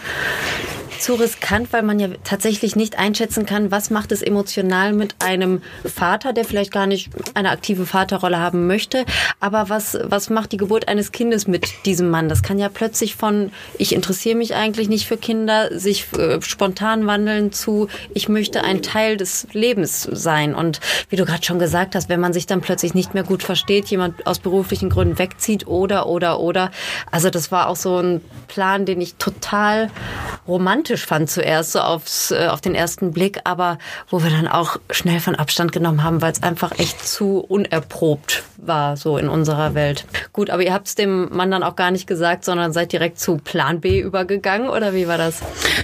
zu 1.01 1.15
riskant, 1.15 1.73
weil 1.73 1.83
man 1.83 1.99
ja 1.99 2.09
tatsächlich 2.25 2.77
nicht 2.77 2.99
einschätzen 2.99 3.47
kann, 3.47 3.71
was 3.71 3.91
macht 3.91 4.13
es 4.13 4.23
emotional 4.23 4.93
mit 4.93 5.17
einem 5.21 5.63
Vater, 5.85 6.33
der 6.33 6.45
vielleicht 6.45 6.73
gar 6.73 6.87
nicht 6.87 7.11
eine 7.35 7.51
aktive 7.51 7.87
Vaterrolle 7.87 8.39
haben 8.39 8.67
möchte, 8.67 9.05
aber 9.41 9.69
was, 9.69 9.99
was 10.05 10.31
macht 10.31 10.53
die 10.53 10.57
Geburt 10.59 10.89
eines 10.89 11.13
Kindes 11.13 11.47
mit 11.47 11.87
diesem 11.87 12.11
Mann? 12.11 12.29
Das 12.29 12.43
kann 12.43 12.59
ja 12.59 12.69
plötzlich 12.69 13.17
von, 13.17 13.51
ich 13.79 13.95
interessiere 13.95 14.37
mich 14.37 14.55
eigentlich 14.55 14.89
nicht 14.89 15.07
für 15.07 15.17
Kinder, 15.17 15.77
sich 15.79 16.07
äh, 16.13 16.41
spontan 16.43 17.07
wandeln 17.07 17.53
zu, 17.53 17.89
ich 18.15 18.29
möchte 18.29 18.63
ein 18.63 18.83
Teil 18.83 19.17
des 19.17 19.40
Lebens 19.53 20.03
sein. 20.03 20.55
Und 20.55 20.81
wie 21.09 21.17
du 21.17 21.25
gerade 21.25 21.45
schon 21.45 21.59
gesagt 21.59 21.95
hast, 21.95 22.09
wenn 22.09 22.21
man 22.21 22.33
sich 22.33 22.47
dann 22.47 22.61
plötzlich 22.61 22.95
nicht 22.95 23.15
mehr 23.15 23.23
gut 23.23 23.43
versteht, 23.43 23.87
jemand 23.87 24.27
aus 24.27 24.39
beruflichen 24.39 24.91
Gründen 24.91 25.19
wegzieht 25.19 25.67
oder, 25.67 26.07
oder, 26.07 26.41
oder. 26.41 26.71
Also 27.11 27.31
das 27.31 27.51
war 27.53 27.69
auch 27.69 27.77
so 27.77 27.99
ein 27.99 28.21
Plan, 28.49 28.85
den 28.85 29.01
ich 29.01 29.15
total 29.15 29.91
romantisch 30.49 31.07
fand 31.07 31.31
zuerst, 31.31 31.73
so 31.73 31.81
aufs, 31.81 32.31
äh, 32.31 32.49
auf 32.49 32.61
den 32.61 32.75
ersten 32.75 33.13
Blick, 33.13 33.41
aber 33.45 33.79
wo 34.09 34.23
wir 34.23 34.31
dann 34.31 34.49
auch 34.49 34.79
schnell 34.91 35.21
von 35.21 35.35
Abstand 35.37 35.73
genommen 35.73 36.03
haben, 36.03 36.21
weil 36.23 36.33
es 36.33 36.43
einfach 36.43 36.79
echt 36.79 37.07
zu 37.07 37.39
unerprobt 37.39 38.43
war, 38.57 38.97
so 38.97 39.17
in 39.17 39.29
unserer 39.29 39.75
Welt. 39.75 40.05
Gut, 40.33 40.51
aber 40.51 40.63
ihr 40.63 40.73
habt 40.73 40.89
es 40.89 40.95
dem 40.95 41.29
Mann 41.35 41.51
dann 41.51 41.63
auch 41.63 41.77
gar 41.77 41.91
nicht 41.91 42.07
gesagt, 42.07 42.45
sondern 42.45 42.73
seid 42.73 42.93
direkt 42.93 43.19
zu 43.21 43.37
Plan 43.37 43.81
B 43.81 44.01
übergegangen 44.01 44.69
oder 44.69 44.95
wie 44.95 45.07
war 45.07 45.19
das? 45.19 45.41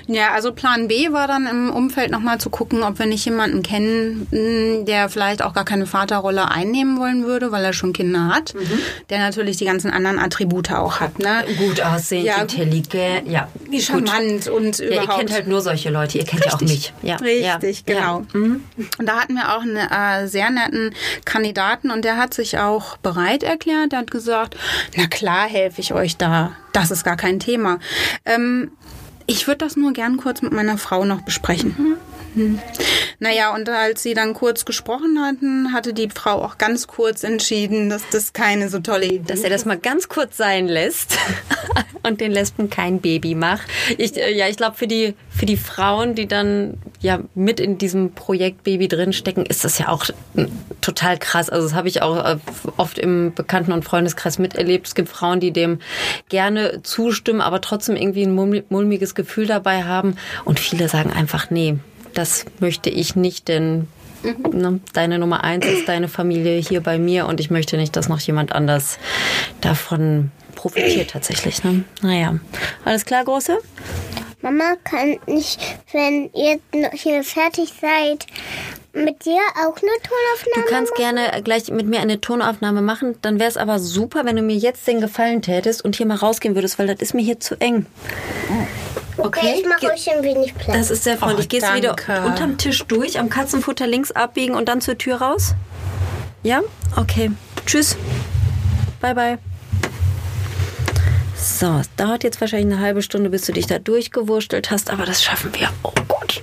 Ja, 0.06 0.32
also 0.34 0.52
Plan 0.52 0.88
B 0.88 1.12
war 1.12 1.28
dann 1.28 1.46
im 1.46 1.70
Umfeld 1.70 2.10
nochmal 2.10 2.38
zu 2.38 2.50
gucken, 2.50 2.82
ob 2.82 2.98
wir 2.98 3.06
nicht 3.06 3.24
jemanden 3.24 3.45
kennen, 3.62 4.26
mh, 4.30 4.84
der 4.84 5.08
vielleicht 5.08 5.42
auch 5.42 5.52
gar 5.54 5.64
keine 5.64 5.86
Vaterrolle 5.86 6.50
einnehmen 6.50 6.98
wollen 6.98 7.24
würde, 7.24 7.52
weil 7.52 7.64
er 7.64 7.72
schon 7.72 7.92
Kinder 7.92 8.28
hat, 8.28 8.54
der 9.10 9.18
natürlich 9.18 9.56
die 9.56 9.64
ganzen 9.64 9.90
anderen 9.90 10.18
Attribute 10.18 10.70
auch 10.72 11.00
hat. 11.00 11.18
Ne? 11.18 11.44
Gut 11.58 11.80
aussehend, 11.80 12.26
Ja. 12.26 12.40
intelligent, 12.42 13.28
ja. 13.28 13.48
Charmant 13.78 14.48
und 14.48 14.78
Ja, 14.78 14.84
ihr 14.84 14.90
überhaupt. 15.02 15.18
kennt 15.18 15.32
halt 15.32 15.46
nur 15.48 15.60
solche 15.60 15.90
Leute, 15.90 16.18
ihr 16.18 16.24
kennt 16.24 16.44
ja 16.44 16.52
auch 16.54 16.60
mich. 16.60 16.92
Ja. 17.02 17.16
Richtig, 17.16 17.84
ja. 17.88 17.94
genau. 17.94 18.26
Und 18.34 19.06
da 19.06 19.20
hatten 19.20 19.34
wir 19.34 19.54
auch 19.56 19.62
einen 19.62 19.76
äh, 19.76 20.28
sehr 20.28 20.50
netten 20.50 20.94
Kandidaten 21.24 21.90
und 21.90 22.04
der 22.04 22.16
hat 22.16 22.34
sich 22.34 22.58
auch 22.58 22.96
bereit 22.98 23.42
erklärt. 23.42 23.92
Der 23.92 24.00
hat 24.00 24.10
gesagt, 24.10 24.56
na 24.96 25.06
klar 25.06 25.46
helfe 25.48 25.80
ich 25.80 25.92
euch 25.92 26.16
da. 26.16 26.52
Das 26.72 26.90
ist 26.90 27.04
gar 27.04 27.16
kein 27.16 27.40
Thema. 27.40 27.78
Ähm, 28.24 28.70
ich 29.26 29.46
würde 29.46 29.58
das 29.58 29.76
nur 29.76 29.92
gern 29.92 30.16
kurz 30.18 30.42
mit 30.42 30.52
meiner 30.52 30.78
Frau 30.78 31.04
noch 31.04 31.22
besprechen. 31.22 31.74
Mhm. 31.76 31.94
Naja, 33.18 33.54
und 33.54 33.68
als 33.68 34.02
sie 34.02 34.14
dann 34.14 34.34
kurz 34.34 34.64
gesprochen 34.64 35.18
hatten, 35.22 35.72
hatte 35.72 35.94
die 35.94 36.08
Frau 36.10 36.42
auch 36.44 36.58
ganz 36.58 36.86
kurz 36.86 37.24
entschieden, 37.24 37.88
dass 37.88 38.02
das 38.10 38.32
keine 38.32 38.68
so 38.68 38.78
tolle 38.80 39.06
Idee 39.06 39.22
Dass 39.26 39.40
er 39.40 39.50
das 39.50 39.64
mal 39.64 39.78
ganz 39.78 40.08
kurz 40.08 40.36
sein 40.36 40.68
lässt 40.68 41.16
und 42.02 42.20
den 42.20 42.32
Lesben 42.32 42.68
kein 42.68 43.00
Baby 43.00 43.34
macht. 43.34 43.66
Ich, 43.96 44.16
äh, 44.16 44.36
ja, 44.36 44.48
ich 44.48 44.56
glaube, 44.56 44.76
für 44.76 44.86
die, 44.86 45.14
für 45.30 45.46
die 45.46 45.56
Frauen, 45.56 46.14
die 46.14 46.26
dann 46.28 46.74
ja 47.00 47.20
mit 47.34 47.58
in 47.58 47.78
diesem 47.78 48.12
Projekt 48.12 48.64
Baby 48.64 48.88
drinstecken, 48.88 49.46
ist 49.46 49.64
das 49.64 49.78
ja 49.78 49.88
auch 49.88 50.04
äh, 50.36 50.46
total 50.82 51.18
krass. 51.18 51.48
Also 51.48 51.66
das 51.68 51.74
habe 51.74 51.88
ich 51.88 52.02
auch 52.02 52.22
äh, 52.22 52.36
oft 52.76 52.98
im 52.98 53.32
Bekannten- 53.34 53.72
und 53.72 53.84
Freundeskreis 53.84 54.38
miterlebt. 54.38 54.86
Es 54.88 54.94
gibt 54.94 55.08
Frauen, 55.08 55.40
die 55.40 55.52
dem 55.52 55.78
gerne 56.28 56.82
zustimmen, 56.82 57.40
aber 57.40 57.62
trotzdem 57.62 57.96
irgendwie 57.96 58.24
ein 58.24 58.36
mulmi- 58.38 58.64
mulmiges 58.68 59.14
Gefühl 59.14 59.46
dabei 59.46 59.84
haben. 59.84 60.16
Und 60.44 60.60
viele 60.60 60.88
sagen 60.90 61.12
einfach, 61.12 61.50
nee, 61.50 61.76
das 62.16 62.44
möchte 62.60 62.90
ich 62.90 63.16
nicht, 63.16 63.48
denn 63.48 63.88
ne, 64.22 64.80
deine 64.92 65.18
Nummer 65.18 65.44
eins 65.44 65.66
ist 65.66 65.88
deine 65.88 66.08
Familie 66.08 66.58
hier 66.60 66.80
bei 66.80 66.98
mir 66.98 67.26
und 67.26 67.40
ich 67.40 67.50
möchte 67.50 67.76
nicht, 67.76 67.96
dass 67.96 68.08
noch 68.08 68.20
jemand 68.20 68.52
anders 68.52 68.98
davon 69.60 70.30
profitiert 70.54 71.10
tatsächlich. 71.10 71.62
Ne? 71.62 71.84
Naja, 72.02 72.38
alles 72.84 73.04
klar, 73.04 73.24
Große? 73.24 73.58
Mama 74.42 74.76
kann 74.84 75.16
ich, 75.26 75.58
wenn 75.92 76.30
ihr 76.32 76.58
noch 76.74 76.92
hier 76.92 77.24
fertig 77.24 77.72
seid, 77.80 78.26
mit 78.92 79.24
dir 79.24 79.40
auch 79.56 79.76
eine 79.76 79.90
Du 80.02 80.08
Tonaufnahme 80.08 80.66
kannst 80.68 80.94
gerne 80.94 81.42
gleich 81.42 81.70
mit 81.70 81.86
mir 81.86 82.00
eine 82.00 82.20
Tonaufnahme 82.20 82.80
machen. 82.80 83.16
Dann 83.22 83.38
wäre 83.38 83.48
es 83.48 83.56
aber 83.56 83.78
super, 83.78 84.24
wenn 84.24 84.36
du 84.36 84.42
mir 84.42 84.56
jetzt 84.56 84.86
den 84.86 85.00
Gefallen 85.00 85.42
tätest 85.42 85.84
und 85.84 85.96
hier 85.96 86.06
mal 86.06 86.16
rausgehen 86.16 86.54
würdest, 86.54 86.78
weil 86.78 86.86
das 86.86 87.00
ist 87.00 87.14
mir 87.14 87.22
hier 87.22 87.40
zu 87.40 87.60
eng. 87.60 87.86
Okay, 89.18 89.60
ich 89.60 89.66
mache 89.66 89.92
euch 89.92 90.10
ein 90.10 90.22
wenig 90.22 90.54
Platz. 90.54 90.76
Das 90.76 90.90
ist 90.90 91.04
sehr 91.04 91.16
freundlich. 91.16 91.46
Oh, 91.46 91.48
Gehst 91.48 91.74
wieder 91.74 91.94
danke. 91.94 92.26
unterm 92.26 92.58
Tisch 92.58 92.84
durch, 92.86 93.18
am 93.18 93.28
Katzenfutter 93.28 93.86
links 93.86 94.12
abbiegen 94.12 94.54
und 94.54 94.68
dann 94.68 94.80
zur 94.80 94.98
Tür 94.98 95.16
raus? 95.16 95.54
Ja? 96.42 96.60
Okay. 96.96 97.30
Tschüss. 97.64 97.96
Bye, 99.00 99.14
bye. 99.14 99.38
So, 101.34 101.78
es 101.80 101.94
dauert 101.96 102.24
jetzt 102.24 102.40
wahrscheinlich 102.40 102.74
eine 102.74 102.82
halbe 102.84 103.02
Stunde, 103.02 103.30
bis 103.30 103.42
du 103.46 103.52
dich 103.52 103.66
da 103.66 103.78
durchgewurstelt 103.78 104.70
hast, 104.70 104.90
aber 104.90 105.04
das 105.06 105.22
schaffen 105.22 105.50
wir. 105.54 105.70
Oh 105.82 105.92
Gott. 106.08 106.42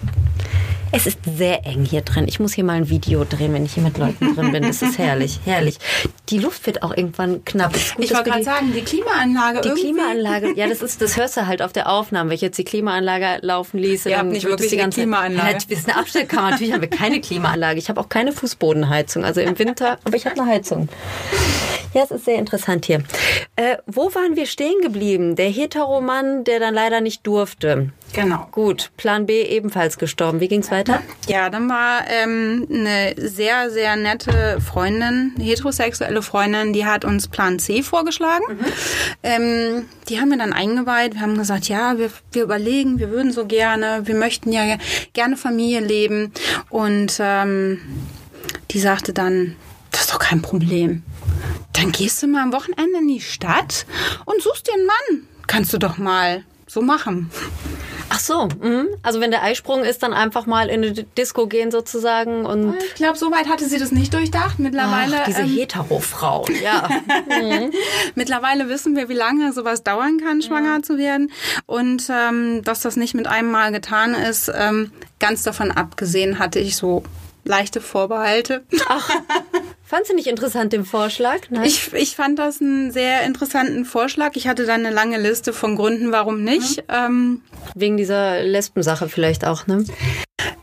Es 0.95 1.07
ist 1.07 1.17
sehr 1.25 1.65
eng 1.65 1.85
hier 1.85 2.01
drin. 2.01 2.27
Ich 2.27 2.39
muss 2.39 2.53
hier 2.53 2.63
mal 2.63 2.73
ein 2.73 2.87
Video 2.87 3.23
drehen, 3.27 3.51
wenn 3.51 3.65
ich 3.65 3.73
hier 3.73 3.81
mit 3.81 3.97
Leuten 3.97 4.35
drin 4.35 4.51
bin. 4.51 4.63
Es 4.63 4.83
ist 4.83 4.99
herrlich, 4.99 5.39
herrlich. 5.43 5.79
Die 6.29 6.37
Luft 6.37 6.67
wird 6.67 6.83
auch 6.83 6.95
irgendwann 6.95 7.43
knapp. 7.45 7.73
Gut, 7.73 8.05
Ich 8.05 8.13
wollte 8.13 8.29
gerade 8.29 8.43
sagen, 8.43 8.71
die 8.75 8.81
Klimaanlage 8.81 9.61
die 9.61 9.69
irgendwie. 9.69 9.85
Klimaanlage, 9.85 10.53
ja, 10.55 10.67
das 10.67 10.83
ist, 10.83 11.01
das 11.01 11.17
hörst 11.17 11.35
du 11.35 11.47
halt 11.47 11.63
auf 11.63 11.73
der 11.73 11.89
Aufnahme. 11.89 12.29
Wenn 12.29 12.35
ich 12.35 12.41
jetzt 12.41 12.59
die 12.59 12.63
Klimaanlage 12.63 13.39
laufen 13.41 13.79
ließe, 13.79 14.07
Ihr 14.07 14.17
dann 14.17 14.27
habt 14.27 14.33
nicht 14.33 14.45
wirklich 14.45 14.69
die 14.69 14.75
eine 14.75 14.83
ganze 14.83 15.01
Klimaanlage. 15.01 15.47
Ja, 15.47 15.53
das 15.53 15.65
ist 15.65 15.89
eine 15.89 15.97
Abstellkammer. 15.97 16.51
Natürlich 16.51 16.73
haben 16.73 16.81
wir 16.81 16.89
keine 16.91 17.19
Klimaanlage. 17.21 17.79
Ich 17.79 17.89
habe 17.89 17.99
auch 17.99 18.09
keine 18.09 18.31
Fußbodenheizung. 18.31 19.25
Also 19.25 19.41
im 19.41 19.57
Winter, 19.57 19.97
aber 20.03 20.15
ich 20.15 20.27
habe 20.27 20.39
eine 20.39 20.49
Heizung. 20.49 20.89
Ja, 21.95 22.03
es 22.03 22.11
ist 22.11 22.25
sehr 22.25 22.37
interessant 22.37 22.85
hier. 22.85 23.03
Äh, 23.55 23.77
wo 23.87 24.13
waren 24.13 24.35
wir 24.35 24.45
stehen 24.45 24.79
geblieben? 24.81 25.35
Der 25.35 25.49
Heteromann, 25.49 26.43
der 26.43 26.59
dann 26.59 26.75
leider 26.75 27.01
nicht 27.01 27.25
durfte. 27.25 27.89
Genau. 28.13 28.47
Gut, 28.51 28.91
Plan 28.95 29.25
B 29.25 29.41
ebenfalls 29.41 29.97
gestorben. 29.97 30.39
Wie 30.39 30.47
ging's 30.47 30.69
weiter? 30.69 31.01
Ja, 31.27 31.49
dann 31.49 31.67
war 31.67 32.01
ähm, 32.07 32.67
eine 32.69 33.15
sehr, 33.17 33.71
sehr 33.71 33.95
nette 33.95 34.61
Freundin, 34.61 35.33
eine 35.35 35.43
heterosexuelle 35.43 36.21
Freundin, 36.21 36.73
die 36.73 36.85
hat 36.85 37.05
uns 37.05 37.27
Plan 37.27 37.57
C 37.57 37.81
vorgeschlagen. 37.81 38.43
Ähm, 39.23 39.87
die 40.09 40.19
haben 40.19 40.29
wir 40.29 40.37
dann 40.37 40.53
eingeweiht. 40.53 41.15
Wir 41.15 41.21
haben 41.21 41.37
gesagt, 41.37 41.67
ja, 41.69 41.97
wir, 41.97 42.11
wir 42.31 42.43
überlegen, 42.43 42.99
wir 42.99 43.09
würden 43.09 43.31
so 43.31 43.47
gerne, 43.47 44.01
wir 44.05 44.15
möchten 44.15 44.51
ja 44.51 44.77
gerne 45.13 45.35
Familie 45.35 45.79
leben. 45.79 46.31
Und 46.69 47.17
ähm, 47.19 47.79
die 48.71 48.79
sagte 48.79 49.13
dann, 49.13 49.55
das 49.91 50.01
ist 50.01 50.13
doch 50.13 50.19
kein 50.19 50.41
Problem. 50.41 51.01
Dann 51.73 51.91
gehst 51.91 52.21
du 52.21 52.27
mal 52.27 52.43
am 52.43 52.53
Wochenende 52.53 52.99
in 52.99 53.07
die 53.07 53.21
Stadt 53.21 53.87
und 54.25 54.41
suchst 54.41 54.67
dir 54.67 54.73
einen 54.73 54.85
Mann. 54.85 55.27
Kannst 55.47 55.73
du 55.73 55.79
doch 55.79 55.97
mal 55.97 56.43
so 56.67 56.81
machen. 56.81 57.29
Ach 58.23 58.27
so, 58.27 58.47
mhm. 58.61 58.87
also 59.01 59.19
wenn 59.19 59.31
der 59.31 59.43
Eisprung 59.43 59.83
ist, 59.83 60.01
dann 60.01 60.13
einfach 60.13 60.45
mal 60.45 60.69
in 60.69 60.81
eine 60.81 60.93
Disco 60.93 61.47
gehen 61.47 61.71
sozusagen 61.71 62.45
und 62.45 62.75
Ich 62.85 62.95
glaube, 62.95 63.17
soweit 63.17 63.49
hatte 63.49 63.67
sie 63.67 63.77
das 63.77 63.91
nicht 63.91 64.13
durchdacht. 64.13 64.59
Mittlerweile, 64.59 65.17
Ach, 65.21 65.25
diese 65.25 65.41
ähm, 65.41 65.49
Hetero-Frauen, 65.49 66.55
ja. 66.63 66.87
mittlerweile 68.15 68.69
wissen 68.69 68.95
wir, 68.95 69.09
wie 69.09 69.13
lange 69.13 69.51
sowas 69.51 69.83
dauern 69.83 70.19
kann, 70.23 70.41
schwanger 70.41 70.83
zu 70.83 70.97
werden. 70.97 71.31
Und 71.65 72.09
ähm, 72.09 72.61
dass 72.63 72.79
das 72.79 72.95
nicht 72.95 73.13
mit 73.13 73.27
einem 73.27 73.51
Mal 73.51 73.73
getan 73.73 74.13
ist, 74.13 74.49
ähm, 74.55 74.91
ganz 75.19 75.43
davon 75.43 75.71
abgesehen 75.71 76.39
hatte 76.39 76.59
ich 76.59 76.77
so 76.77 77.03
leichte 77.43 77.81
Vorbehalte. 77.81 78.63
Fandst 79.93 80.09
du 80.09 80.15
nicht 80.15 80.25
interessant 80.25 80.73
den 80.73 80.85
Vorschlag? 80.85 81.51
Nein? 81.51 81.65
Ich, 81.65 81.93
ich 81.93 82.15
fand 82.15 82.39
das 82.39 82.59
einen 82.59 82.91
sehr 82.91 83.21
interessanten 83.27 83.85
Vorschlag. 83.85 84.31
Ich 84.33 84.47
hatte 84.47 84.65
dann 84.65 84.83
eine 84.83 84.89
lange 84.89 85.19
Liste 85.19 85.53
von 85.53 85.75
Gründen, 85.75 86.11
warum 86.11 86.43
nicht. 86.43 86.83
Ähm, 86.89 87.43
Wegen 87.75 87.95
dieser 87.95 88.41
Lesbensache 88.41 89.07
vielleicht 89.07 89.45
auch, 89.45 89.67
ne? 89.67 89.85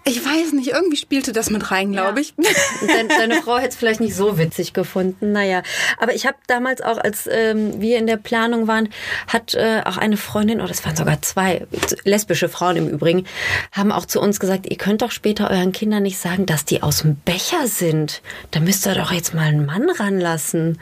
Ich 0.05 0.25
weiß 0.25 0.53
nicht, 0.53 0.69
irgendwie 0.69 0.97
spielte 0.97 1.33
das 1.33 1.51
mit 1.51 1.71
rein, 1.71 1.93
glaube 1.93 2.21
ich. 2.21 2.35
Deine, 2.87 3.09
deine 3.09 3.43
Frau 3.43 3.59
hätte 3.59 3.69
es 3.69 3.77
vielleicht 3.77 4.01
nicht 4.01 4.15
so 4.15 4.39
witzig 4.39 4.73
gefunden. 4.73 5.33
Naja, 5.33 5.63
aber 5.99 6.15
ich 6.15 6.27
habe 6.27 6.37
damals 6.47 6.81
auch, 6.81 6.99
als 6.99 7.29
ähm, 7.31 7.81
wir 7.81 7.99
in 7.99 8.07
der 8.07 8.17
Planung 8.17 8.67
waren, 8.67 8.89
hat 9.27 9.55
äh, 9.55 9.83
auch 9.85 9.97
eine 9.97 10.17
Freundin, 10.17 10.61
oder 10.61 10.71
es 10.71 10.85
waren 10.85 10.97
sogar 10.97 11.23
zwei 11.23 11.67
lesbische 12.05 12.49
Frauen 12.49 12.77
im 12.77 12.89
Übrigen, 12.89 13.27
haben 13.73 13.93
auch 13.93 14.07
zu 14.07 14.21
uns 14.21 14.41
gesagt, 14.41 14.67
ihr 14.69 14.77
könnt 14.77 15.03
doch 15.03 15.11
später 15.11 15.51
euren 15.51 15.73
Kindern 15.73 16.03
nicht 16.03 16.19
sagen, 16.19 16.47
dass 16.47 16.65
die 16.65 16.83
aus 16.83 17.03
dem 17.03 17.17
Becher 17.17 17.67
sind. 17.67 18.23
Da 18.51 18.61
müsst 18.61 18.87
ihr 18.87 18.95
doch 18.95 19.13
jetzt 19.13 19.35
mal 19.35 19.49
einen 19.49 19.67
Mann 19.67 19.89
ranlassen. 19.91 20.81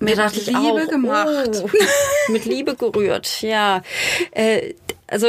Mit 0.00 0.16
Da 0.16 0.24
dachte 0.24 0.40
ich 0.40 0.46
Liebe 0.46 0.58
auch, 0.58 0.88
gemacht. 0.88 1.50
Oh, 1.62 1.70
mit 2.32 2.44
Liebe 2.44 2.74
gerührt, 2.74 3.42
ja. 3.42 3.82
Äh, 4.30 4.74
also 5.06 5.28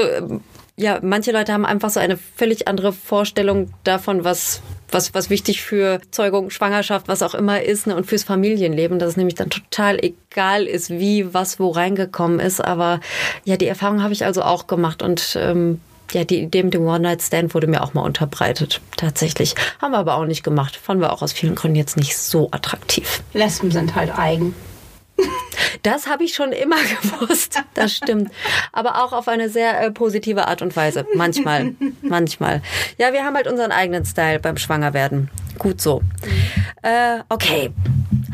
ja, 0.80 1.00
manche 1.02 1.32
Leute 1.34 1.52
haben 1.52 1.66
einfach 1.66 1.90
so 1.90 2.00
eine 2.00 2.18
völlig 2.18 2.68
andere 2.70 2.94
Vorstellung 2.94 3.74
davon, 3.84 4.24
was 4.24 4.62
was 4.92 5.14
was 5.14 5.30
wichtig 5.30 5.62
für 5.62 6.00
Zeugung, 6.10 6.50
Schwangerschaft, 6.50 7.08
was 7.08 7.22
auch 7.22 7.36
immer 7.36 7.62
ist, 7.62 7.86
ne, 7.86 7.96
und 7.96 8.06
fürs 8.06 8.24
Familienleben, 8.24 8.98
dass 8.98 9.10
es 9.10 9.18
nämlich 9.18 9.36
dann 9.36 9.50
total 9.50 10.00
egal 10.02 10.64
ist, 10.64 10.90
wie 10.90 11.34
was 11.34 11.60
wo 11.60 11.70
reingekommen 11.70 12.40
ist. 12.40 12.64
Aber 12.64 13.02
ja, 13.44 13.58
die 13.58 13.68
Erfahrung 13.68 14.02
habe 14.02 14.14
ich 14.14 14.24
also 14.26 14.42
auch 14.42 14.68
gemacht 14.68 15.04
und 15.04 15.38
ähm, 15.40 15.82
Ja, 16.12 16.24
die 16.24 16.42
Idee 16.42 16.64
mit 16.64 16.74
dem 16.74 16.88
One-Night-Stand 16.88 17.54
wurde 17.54 17.68
mir 17.68 17.84
auch 17.84 17.94
mal 17.94 18.02
unterbreitet. 18.02 18.82
Tatsächlich. 18.98 19.54
Haben 19.80 19.92
wir 19.92 20.00
aber 20.00 20.16
auch 20.16 20.26
nicht 20.26 20.44
gemacht. 20.44 20.76
Fanden 20.76 21.04
wir 21.04 21.14
auch 21.14 21.22
aus 21.22 21.34
vielen 21.34 21.54
Gründen 21.54 21.76
jetzt 21.76 21.98
nicht 21.98 22.18
so 22.18 22.48
attraktiv. 22.52 23.22
Lesben 23.34 23.70
sind 23.70 23.94
halt 23.94 24.18
eigen. 24.18 24.56
Das 25.84 26.08
habe 26.08 26.24
ich 26.24 26.34
schon 26.34 26.52
immer 26.52 26.78
gewusst. 27.02 27.62
Das 27.74 27.96
stimmt. 27.96 28.32
Aber 28.72 29.04
auch 29.04 29.14
auf 29.14 29.28
eine 29.28 29.50
sehr 29.50 29.82
äh, 29.82 29.92
positive 29.92 30.48
Art 30.48 30.62
und 30.62 30.76
Weise. 30.76 31.06
Manchmal. 31.16 31.74
Manchmal. 32.02 32.62
Ja, 32.98 33.14
wir 33.14 33.24
haben 33.24 33.36
halt 33.36 33.48
unseren 33.48 33.72
eigenen 33.72 34.06
Style 34.06 34.40
beim 34.40 34.58
Schwangerwerden. 34.58 35.30
Gut 35.58 35.82
so. 35.82 36.02
Äh, 36.82 37.20
okay. 37.30 37.72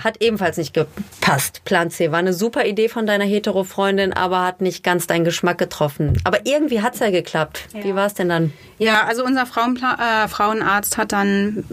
Hat 0.04 0.22
ebenfalls 0.22 0.58
nicht 0.58 0.74
gepasst. 0.74 1.62
Plan 1.66 1.90
C 1.90 2.12
war 2.12 2.20
eine 2.20 2.34
super 2.34 2.66
Idee 2.66 2.90
von 2.90 3.06
deiner 3.06 3.24
Hetero-Freundin, 3.24 4.14
aber 4.14 4.44
hat 4.44 4.62
nicht 4.62 4.84
ganz 4.84 5.08
deinen 5.08 5.24
Geschmack 5.24 5.58
getroffen. 5.58 6.20
Aber 6.24 6.46
irgendwie 6.46 6.82
hat's 6.82 7.00
ja 7.00 7.10
geklappt. 7.10 7.68
Wie 7.74 7.96
war 7.96 8.06
es 8.06 8.14
denn 8.14 8.30
dann? 8.30 8.54
Ja, 8.78 9.06
also 9.06 9.24
unser 9.24 9.46
Frauenpla 9.46 10.26
äh, 10.26 10.28
Frauenarzt 10.28 10.98
hat 10.98 11.12
dann 11.12 11.64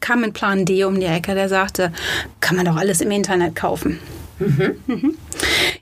kam 0.00 0.20
mit 0.20 0.34
Plan 0.34 0.64
D 0.64 0.84
um 0.84 1.00
die 1.00 1.06
Ecke, 1.06 1.34
der 1.34 1.48
sagte, 1.48 1.92
kann 2.40 2.56
man 2.56 2.66
doch 2.66 2.76
alles 2.76 3.00
im 3.00 3.10
Internet 3.10 3.56
kaufen. 3.56 3.98
Mhm. 4.38 5.16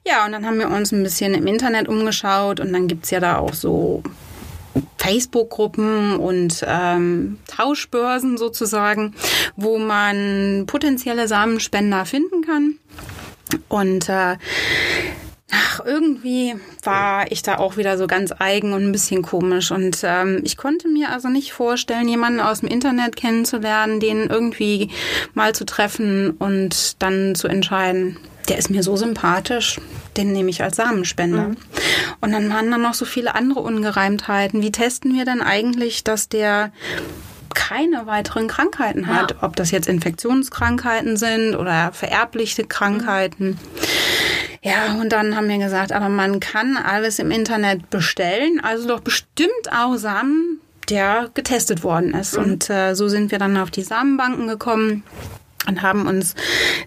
Ja, 0.06 0.24
und 0.26 0.32
dann 0.32 0.46
haben 0.46 0.58
wir 0.58 0.68
uns 0.68 0.92
ein 0.92 1.02
bisschen 1.02 1.34
im 1.34 1.46
Internet 1.46 1.88
umgeschaut 1.88 2.60
und 2.60 2.72
dann 2.72 2.88
gibt's 2.88 3.10
ja 3.10 3.20
da 3.20 3.38
auch 3.38 3.54
so 3.54 4.02
Facebook-Gruppen 4.98 6.16
und 6.16 6.64
ähm, 6.66 7.38
Tauschbörsen 7.46 8.38
sozusagen, 8.38 9.14
wo 9.56 9.78
man 9.78 10.64
potenzielle 10.66 11.28
Samenspender 11.28 12.06
finden 12.06 12.42
kann. 12.42 12.78
Und 13.68 14.08
äh, 14.08 14.36
ach, 15.52 15.80
irgendwie 15.84 16.54
war 16.82 17.30
ich 17.30 17.42
da 17.42 17.58
auch 17.58 17.76
wieder 17.76 17.98
so 17.98 18.06
ganz 18.06 18.32
eigen 18.38 18.72
und 18.72 18.84
ein 18.84 18.92
bisschen 18.92 19.22
komisch. 19.22 19.70
Und 19.70 19.98
ähm, 20.02 20.40
ich 20.42 20.56
konnte 20.56 20.88
mir 20.88 21.10
also 21.10 21.28
nicht 21.28 21.52
vorstellen, 21.52 22.08
jemanden 22.08 22.40
aus 22.40 22.60
dem 22.60 22.68
Internet 22.68 23.16
kennenzulernen, 23.16 24.00
den 24.00 24.30
irgendwie 24.30 24.90
mal 25.34 25.54
zu 25.54 25.66
treffen 25.66 26.30
und 26.38 27.02
dann 27.02 27.34
zu 27.34 27.46
entscheiden, 27.46 28.16
der 28.48 28.58
ist 28.58 28.70
mir 28.70 28.82
so 28.82 28.96
sympathisch, 28.96 29.80
den 30.16 30.32
nehme 30.32 30.50
ich 30.50 30.62
als 30.62 30.76
Samenspender. 30.76 31.48
Mhm. 31.48 31.56
Und 32.20 32.32
dann 32.32 32.50
waren 32.50 32.70
da 32.70 32.78
noch 32.78 32.94
so 32.94 33.04
viele 33.04 33.34
andere 33.34 33.60
Ungereimtheiten. 33.60 34.62
Wie 34.62 34.72
testen 34.72 35.14
wir 35.14 35.24
denn 35.24 35.42
eigentlich, 35.42 36.04
dass 36.04 36.28
der 36.28 36.72
keine 37.54 38.06
weiteren 38.06 38.48
Krankheiten 38.48 39.06
hat, 39.06 39.30
ja. 39.30 39.36
ob 39.42 39.56
das 39.56 39.70
jetzt 39.70 39.88
Infektionskrankheiten 39.88 41.16
sind 41.16 41.54
oder 41.54 41.92
vererbliche 41.92 42.64
Krankheiten. 42.64 43.46
Mhm. 43.46 43.58
Ja, 44.62 44.94
und 45.00 45.10
dann 45.10 45.36
haben 45.36 45.48
wir 45.48 45.58
gesagt, 45.58 45.92
aber 45.92 46.08
man 46.08 46.40
kann 46.40 46.76
alles 46.76 47.18
im 47.18 47.30
Internet 47.30 47.90
bestellen, 47.90 48.60
also 48.62 48.88
doch 48.88 49.00
bestimmt 49.00 49.50
auch 49.70 49.96
Samen, 49.96 50.60
der 50.88 51.30
getestet 51.34 51.84
worden 51.84 52.14
ist. 52.14 52.36
Mhm. 52.36 52.44
Und 52.44 52.70
äh, 52.70 52.94
so 52.94 53.08
sind 53.08 53.30
wir 53.30 53.38
dann 53.38 53.56
auf 53.56 53.70
die 53.70 53.82
Samenbanken 53.82 54.48
gekommen 54.48 55.04
und 55.66 55.82
haben 55.82 56.06
uns 56.06 56.34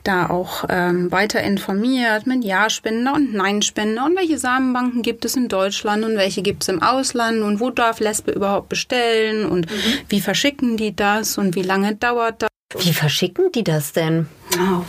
da 0.04 0.30
auch 0.30 0.66
ähm, 0.70 1.12
weiter 1.12 1.42
informiert 1.42 2.28
mit 2.28 2.44
Ja-Spender 2.44 3.14
und 3.14 3.34
Nein-Spender 3.34 4.06
und 4.06 4.16
welche 4.16 4.38
Samenbanken 4.38 5.02
gibt 5.02 5.26
es 5.26 5.36
in 5.36 5.48
Deutschland 5.48 6.04
und 6.04 6.18
welche 6.18 6.42
gibt 6.42 6.64
es 6.64 6.70
im 6.70 6.82
Ausland 6.82 7.42
und 7.42 7.60
wo 7.60 7.70
darf 7.70 8.00
Lesbe 8.00 8.32
überhaupt 8.32 8.70
bestellen 8.70 9.46
und 9.46 9.70
mhm. 9.70 9.94
wie 10.10 10.22
verschicken 10.22 10.78
die 10.78 10.96
das 10.96 11.38
und 11.38 11.56
wie 11.56 11.62
lange 11.62 11.96
dauert 11.96 12.42
das. 12.42 12.50
Wie 12.86 12.94
verschicken 12.94 13.52
die 13.54 13.64
das 13.64 13.94
denn? 13.94 14.28
Oh. 14.56 14.84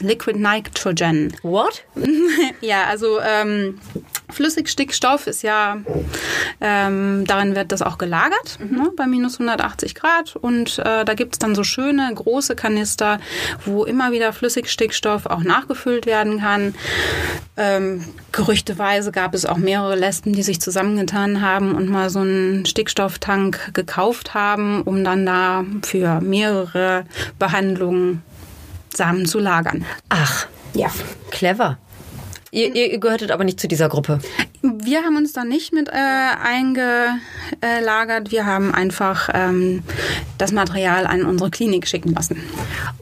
Liquid 0.00 0.38
Nitrogen. 0.38 1.36
What? 1.42 1.84
ja, 2.60 2.84
also 2.84 3.20
ähm, 3.20 3.80
Flüssigstickstoff 4.34 5.26
ist 5.26 5.42
ja, 5.42 5.78
ähm, 6.60 7.24
darin 7.26 7.54
wird 7.54 7.72
das 7.72 7.82
auch 7.82 7.98
gelagert, 7.98 8.58
mhm. 8.58 8.76
ne, 8.76 8.90
bei 8.96 9.06
minus 9.06 9.34
180 9.34 9.94
Grad. 9.94 10.36
Und 10.36 10.78
äh, 10.80 11.04
da 11.04 11.14
gibt 11.14 11.34
es 11.34 11.38
dann 11.38 11.54
so 11.54 11.62
schöne 11.62 12.10
große 12.12 12.56
Kanister, 12.56 13.20
wo 13.64 13.84
immer 13.84 14.12
wieder 14.12 14.32
Flüssigstickstoff 14.32 15.26
auch 15.26 15.42
nachgefüllt 15.42 16.06
werden 16.06 16.40
kann. 16.40 16.74
Ähm, 17.56 18.04
gerüchteweise 18.32 19.12
gab 19.12 19.34
es 19.34 19.46
auch 19.46 19.56
mehrere 19.56 19.94
Lesben, 19.94 20.32
die 20.32 20.42
sich 20.42 20.60
zusammengetan 20.60 21.40
haben 21.40 21.74
und 21.74 21.88
mal 21.88 22.10
so 22.10 22.20
einen 22.20 22.66
Stickstofftank 22.66 23.72
gekauft 23.72 24.34
haben, 24.34 24.82
um 24.82 25.04
dann 25.04 25.24
da 25.24 25.64
für 25.82 26.20
mehrere 26.20 27.04
Behandlungen 27.38 28.22
Samen 28.92 29.26
zu 29.26 29.38
lagern. 29.38 29.84
Ach, 30.08 30.46
ja. 30.74 30.90
Clever. 31.30 31.78
Ihr, 32.54 32.74
ihr 32.74 32.98
gehörtet 32.98 33.32
aber 33.32 33.44
nicht 33.44 33.58
zu 33.58 33.68
dieser 33.68 33.88
Gruppe. 33.88 34.20
Wir 34.62 35.02
haben 35.02 35.16
uns 35.16 35.32
da 35.32 35.44
nicht 35.44 35.72
mit 35.72 35.88
äh, 35.88 35.92
eingelagert. 35.92 38.30
Wir 38.30 38.46
haben 38.46 38.72
einfach 38.72 39.28
ähm, 39.34 39.82
das 40.38 40.52
Material 40.52 41.06
an 41.06 41.24
unsere 41.24 41.50
Klinik 41.50 41.88
schicken 41.88 42.14
lassen. 42.14 42.40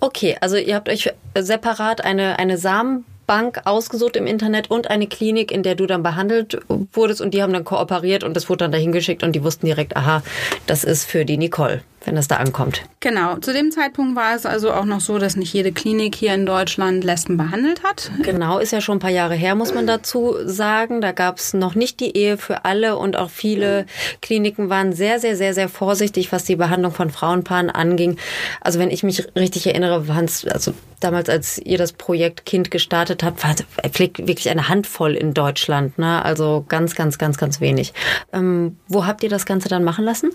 Okay, 0.01 0.37
also 0.41 0.57
ihr 0.57 0.75
habt 0.75 0.89
euch 0.89 1.11
separat 1.39 2.03
eine, 2.03 2.39
eine 2.39 2.57
Samen 2.57 3.05
Bank 3.27 3.61
ausgesucht 3.65 4.17
im 4.17 4.27
Internet 4.27 4.71
und 4.71 4.91
eine 4.91 5.07
Klinik, 5.07 5.53
in 5.53 5.63
der 5.63 5.75
du 5.75 5.87
dann 5.87 6.03
behandelt 6.03 6.59
wurdest 6.93 7.21
und 7.21 7.33
die 7.33 7.43
haben 7.43 7.53
dann 7.53 7.65
kooperiert 7.65 8.25
und 8.25 8.35
das 8.35 8.49
wurde 8.49 8.65
dann 8.65 8.73
dahin 8.73 8.91
geschickt 8.91 9.23
und 9.23 9.33
die 9.33 9.45
wussten 9.45 9.67
direkt, 9.67 9.97
aha, 9.97 10.23
das 10.67 10.83
ist 10.83 11.05
für 11.05 11.25
die 11.25 11.39
Nicole 11.39 11.83
wenn 12.05 12.17
es 12.17 12.29
da 12.29 12.37
ankommt. 12.37 12.83
Genau. 13.03 13.37
Zu 13.37 13.53
dem 13.53 13.71
Zeitpunkt 13.71 14.17
war 14.17 14.35
es 14.35 14.47
also 14.47 14.73
auch 14.73 14.85
noch 14.85 15.01
so, 15.01 15.19
dass 15.19 15.37
nicht 15.37 15.53
jede 15.53 15.73
Klinik 15.73 16.15
hier 16.15 16.35
in 16.35 16.47
Deutschland 16.47 17.05
Lesben 17.05 17.37
behandelt 17.37 17.83
hat. 17.83 18.11
Genau, 18.23 18.59
ist 18.59 18.73
ja 18.73 18.81
schon 18.81 18.97
ein 18.97 19.01
paar 19.01 19.11
Jahre 19.11 19.35
her, 19.35 19.55
muss 19.55 19.75
man 19.75 19.87
dazu 19.87 20.37
sagen. 20.45 21.01
Da 21.01 21.13
gab 21.13 21.39
es 21.39 21.53
noch 21.53 21.75
nicht 21.75 22.01
die 22.01 22.17
Ehe 22.17 22.39
für 22.39 22.65
alle 22.65 22.97
und 22.97 23.17
auch 23.17 23.31
viele 23.31 23.87
Kliniken 24.21 24.71
waren 24.71 24.93
sehr, 24.93 25.21
sehr, 25.21 25.37
sehr, 25.37 25.53
sehr 25.53 25.69
vorsichtig, 25.69 26.33
was 26.33 26.45
die 26.45 26.57
Behandlung 26.57 26.93
von 26.93 27.11
Frauenpaaren 27.11 27.71
anging. 27.71 28.19
Also 28.61 28.79
wenn 28.79 28.91
ich 28.91 29.03
mich 29.03 29.27
richtig 29.37 29.67
erinnere, 29.67 30.09
waren 30.09 30.25
es, 30.25 30.47
also 30.47 30.73
damals, 31.01 31.29
als 31.29 31.59
ihr 31.59 31.79
das 31.79 31.93
Projekt 31.93 32.47
Kind 32.47 32.71
gestartet 32.71 33.25
habt, 33.25 33.43
war 33.43 33.51
es 33.51 33.99
wirklich 33.99 34.49
eine 34.49 34.69
Handvoll 34.69 35.15
in 35.17 35.35
Deutschland. 35.35 35.99
Ne? 35.99 36.25
Also 36.25 36.65
ganz, 36.69 36.95
ganz, 36.95 37.19
ganz, 37.19 37.37
ganz 37.37 37.61
wenig. 37.61 37.93
Ähm, 38.33 38.77
wo 38.87 39.05
habt 39.05 39.25
ihr 39.25 39.29
das 39.29 39.45
Ganze 39.45 39.69
dann 39.69 39.83
machen 39.83 40.05
lassen? 40.05 40.31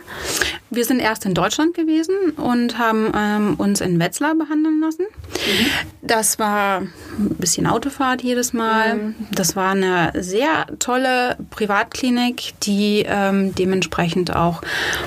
Wir 0.70 0.84
sind 0.84 1.00
erst 1.00 1.26
in 1.26 1.34
Deutschland 1.34 1.48
Deutschland 1.48 1.76
gewesen 1.76 2.32
und 2.32 2.57
haben 2.78 3.12
ähm, 3.16 3.56
uns 3.58 3.82
in 3.82 4.00
Wetzlar 4.00 4.36
behandeln 4.36 4.80
lassen. 4.82 5.04
Mhm. 5.04 5.66
Das 6.02 6.40
war 6.40 6.82
ein 6.82 7.36
bisschen 7.38 7.68
Autofahrt 7.68 8.22
jedes 8.22 8.54
Mal. 8.54 8.96
Mhm. 8.96 9.16
Das 9.32 9.56
war 9.56 9.72
eine 9.72 10.12
sehr 10.16 10.68
tolle 10.80 11.38
Privatklinik, 11.50 12.54
die 12.64 13.06
ähm, 13.08 13.54
dementsprechend 13.56 14.36
auch 14.36 14.62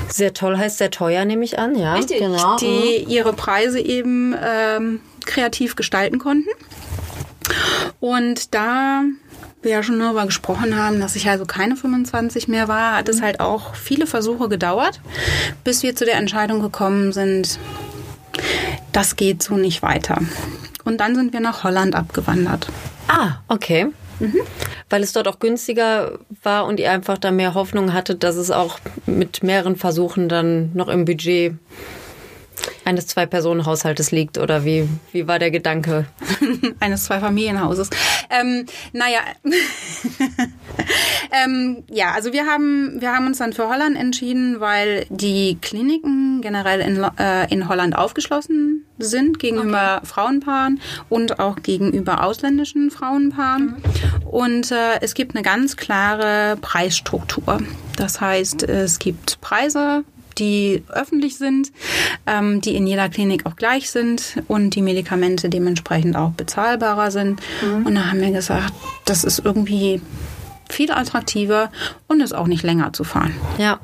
sehr 0.08 0.34
toll 0.34 0.56
heißt 0.56 0.78
sehr 0.78 0.90
teuer, 0.90 1.24
nehme 1.24 1.44
ich 1.44 1.58
an, 1.58 1.76
ja. 1.76 1.94
Richtig. 1.94 2.18
Genau. 2.18 2.56
Die 2.56 3.04
mhm. 3.04 3.10
ihre 3.10 3.32
Preise 3.32 3.80
eben 3.80 4.34
ähm, 4.42 5.00
kreativ 5.24 5.76
gestalten 5.76 6.18
konnten. 6.18 6.48
Und 8.00 8.54
da 8.54 9.02
wir 9.62 9.72
ja 9.72 9.82
schon 9.82 9.98
darüber 9.98 10.24
gesprochen 10.26 10.76
haben, 10.76 11.00
dass 11.00 11.16
ich 11.16 11.28
also 11.28 11.44
keine 11.44 11.76
25 11.76 12.48
mehr 12.48 12.68
war, 12.68 12.96
hat 12.96 13.08
es 13.08 13.18
mhm. 13.18 13.24
halt 13.24 13.40
auch 13.40 13.74
viele 13.74 14.06
Versuche 14.06 14.48
gedauert, 14.48 15.00
bis 15.64 15.82
wir 15.82 15.94
zu 15.94 16.04
der 16.04 16.16
Entscheidung 16.16 16.60
gekommen 16.60 17.12
sind, 17.12 17.58
das 18.92 19.16
geht 19.16 19.42
so 19.42 19.56
nicht 19.56 19.82
weiter. 19.82 20.18
Und 20.84 20.98
dann 20.98 21.14
sind 21.14 21.32
wir 21.32 21.40
nach 21.40 21.62
Holland 21.62 21.94
abgewandert. 21.94 22.68
Ah, 23.08 23.38
okay. 23.48 23.88
Mhm. 24.18 24.40
Weil 24.88 25.02
es 25.02 25.12
dort 25.12 25.28
auch 25.28 25.38
günstiger 25.38 26.18
war 26.42 26.66
und 26.66 26.80
ihr 26.80 26.90
einfach 26.90 27.18
da 27.18 27.30
mehr 27.30 27.54
Hoffnung 27.54 27.92
hattet, 27.92 28.22
dass 28.22 28.36
es 28.36 28.50
auch 28.50 28.78
mit 29.06 29.42
mehreren 29.42 29.76
Versuchen 29.76 30.28
dann 30.28 30.70
noch 30.74 30.88
im 30.88 31.04
Budget 31.04 31.54
eines 32.84 33.06
Zwei-Personen-Haushaltes 33.06 34.10
liegt 34.10 34.38
oder 34.38 34.64
wie, 34.64 34.88
wie 35.12 35.26
war 35.26 35.38
der 35.38 35.50
Gedanke? 35.50 36.06
eines 36.80 37.04
Zwei-Familienhauses. 37.04 37.90
Ähm, 38.30 38.66
naja, 38.92 39.20
ähm, 41.44 41.84
ja, 41.90 42.12
also 42.12 42.32
wir 42.32 42.46
haben, 42.46 43.00
wir 43.00 43.12
haben 43.12 43.26
uns 43.26 43.38
dann 43.38 43.52
für 43.52 43.68
Holland 43.68 43.96
entschieden, 43.96 44.60
weil 44.60 45.06
die 45.10 45.58
Kliniken 45.60 46.40
generell 46.40 46.80
in, 46.80 47.02
äh, 47.18 47.52
in 47.52 47.68
Holland 47.68 47.96
aufgeschlossen 47.96 48.84
sind 48.98 49.38
gegenüber 49.38 49.98
okay. 49.98 50.06
Frauenpaaren 50.06 50.80
und 51.08 51.38
auch 51.38 51.56
gegenüber 51.62 52.24
ausländischen 52.24 52.90
Frauenpaaren. 52.90 53.76
Mhm. 53.76 54.26
Und 54.26 54.70
äh, 54.70 55.00
es 55.00 55.14
gibt 55.14 55.34
eine 55.34 55.42
ganz 55.42 55.76
klare 55.76 56.56
Preisstruktur. 56.60 57.60
Das 57.96 58.20
heißt, 58.20 58.62
es 58.62 58.98
gibt 58.98 59.40
Preise 59.40 60.04
die 60.40 60.82
öffentlich 60.88 61.36
sind, 61.36 61.70
ähm, 62.26 62.60
die 62.60 62.74
in 62.74 62.86
jeder 62.86 63.08
Klinik 63.08 63.46
auch 63.46 63.56
gleich 63.56 63.90
sind 63.90 64.42
und 64.48 64.74
die 64.74 64.82
Medikamente 64.82 65.48
dementsprechend 65.48 66.16
auch 66.16 66.30
bezahlbarer 66.30 67.10
sind. 67.10 67.40
Mhm. 67.62 67.86
Und 67.86 67.94
da 67.94 68.10
haben 68.10 68.20
wir 68.20 68.32
gesagt, 68.32 68.72
das 69.04 69.24
ist 69.24 69.42
irgendwie 69.44 70.00
viel 70.72 70.90
attraktiver 70.90 71.70
und 72.08 72.20
ist 72.20 72.34
auch 72.34 72.46
nicht 72.46 72.62
länger 72.62 72.92
zu 72.92 73.04
fahren. 73.04 73.34
Ja. 73.58 73.80